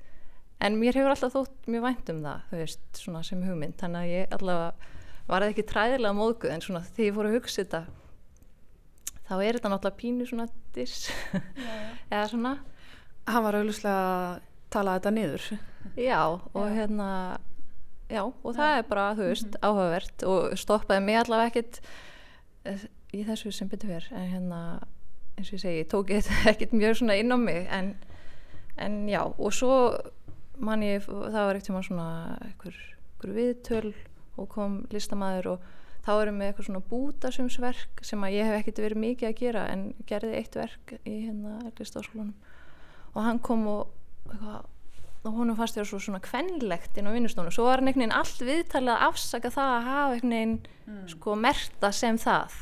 [0.63, 3.75] En mér hefur alltaf þótt mjög vænt um það, þú veist, svona sem hugmynd.
[3.81, 4.93] Þannig að ég allavega
[5.27, 7.81] var það ekki træðilega móðguð en svona þegar ég fór að hugsa þetta
[9.27, 10.95] þá er þetta náttúrulega pínu svona dis
[12.13, 12.53] eða svona.
[13.29, 14.41] Hann var auðvitað að
[14.73, 15.49] tala þetta niður.
[15.99, 17.09] Já, og hérna
[18.09, 21.79] já, og það er bara, þú veist, áhugavert og stoppaði mig allavega ekkit
[22.69, 24.61] eh, í þessu sem betur fyrr en hérna,
[25.37, 27.67] eins og ég segi, ég tók þetta ekkit mjög svona inn á mig.
[27.73, 27.93] En,
[28.81, 29.77] en já, og svo
[30.63, 32.09] man ég, það var ekkert tíma svona
[32.43, 32.81] einhver
[33.23, 33.93] viðtöl
[34.37, 35.71] og kom listamæður og
[36.03, 39.65] þá erum við eitthvað svona bútasumsverk sem að ég hef ekkert verið mikið að gera
[39.71, 42.33] en gerði eitt verk í hérna listaskólanum
[43.13, 43.91] og hann kom og
[44.31, 44.61] eitthvað
[45.23, 48.17] og honum fannst þér svo svona kvenlegt inn á vinnustónu, svo var hann einhvern veginn
[48.17, 51.05] allt viðtalið að afsaka það að hafa einhvern veginn mm.
[51.13, 52.57] sko merta sem það.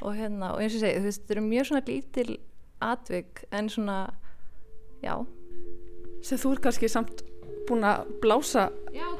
[0.00, 2.36] Og hérna, og eins og ég segi, þú veist, þetta eru mjög svona lítil
[2.84, 3.96] atvik en svona
[5.04, 5.14] já.
[6.24, 7.24] Sem þú er kannski samt
[7.68, 8.68] búin að blása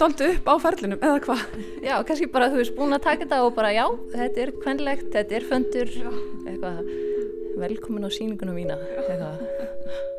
[0.01, 1.45] doldu upp á ferlinum, eða hvað?
[1.87, 5.11] Já, kannski bara þú veist búin að taka þetta og bara já, þetta er kvenlegt,
[5.17, 5.97] þetta er föndur.
[6.45, 6.85] Eitthvað,
[7.61, 10.11] velkomin á síningunum mína eitthvað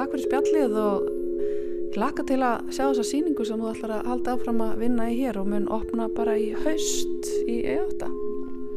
[0.00, 4.32] Takk fyrir spjallið og laka til að sjá þessa síningu sem þú ætlar að halda
[4.32, 8.08] áfram að vinna í hér og mun opna bara í haust í E8.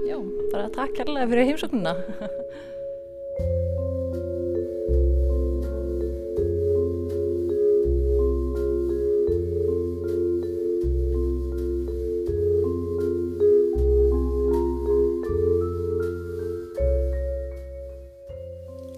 [0.03, 0.17] Já,
[0.51, 1.93] bara takk kærlega fyrir heimsóknuna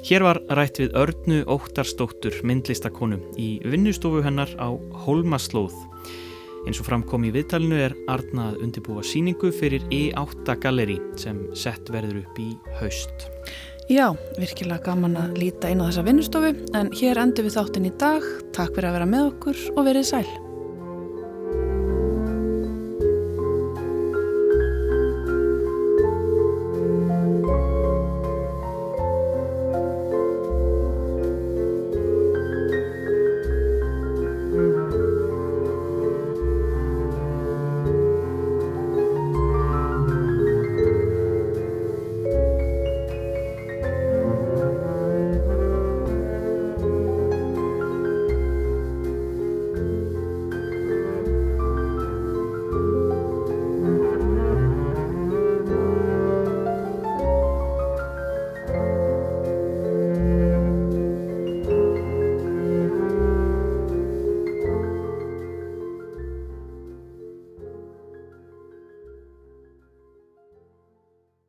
[0.05, 4.69] Hér var rætt við Örnu Óttarsdóttur myndlistakonu í vinnustofu hennar á
[5.01, 5.73] Holmaslóð.
[6.67, 11.89] Eins og framkom í viðtalinu er Arna að undibúa síningu fyrir E8 Galleri sem sett
[11.89, 13.29] verður upp í haust.
[13.89, 17.97] Já, virkilega gaman að líta inn á þessa vinnustofu en hér endur við þáttinn í
[17.97, 18.33] dag.
[18.53, 20.44] Takk fyrir að vera með okkur og verið sæl.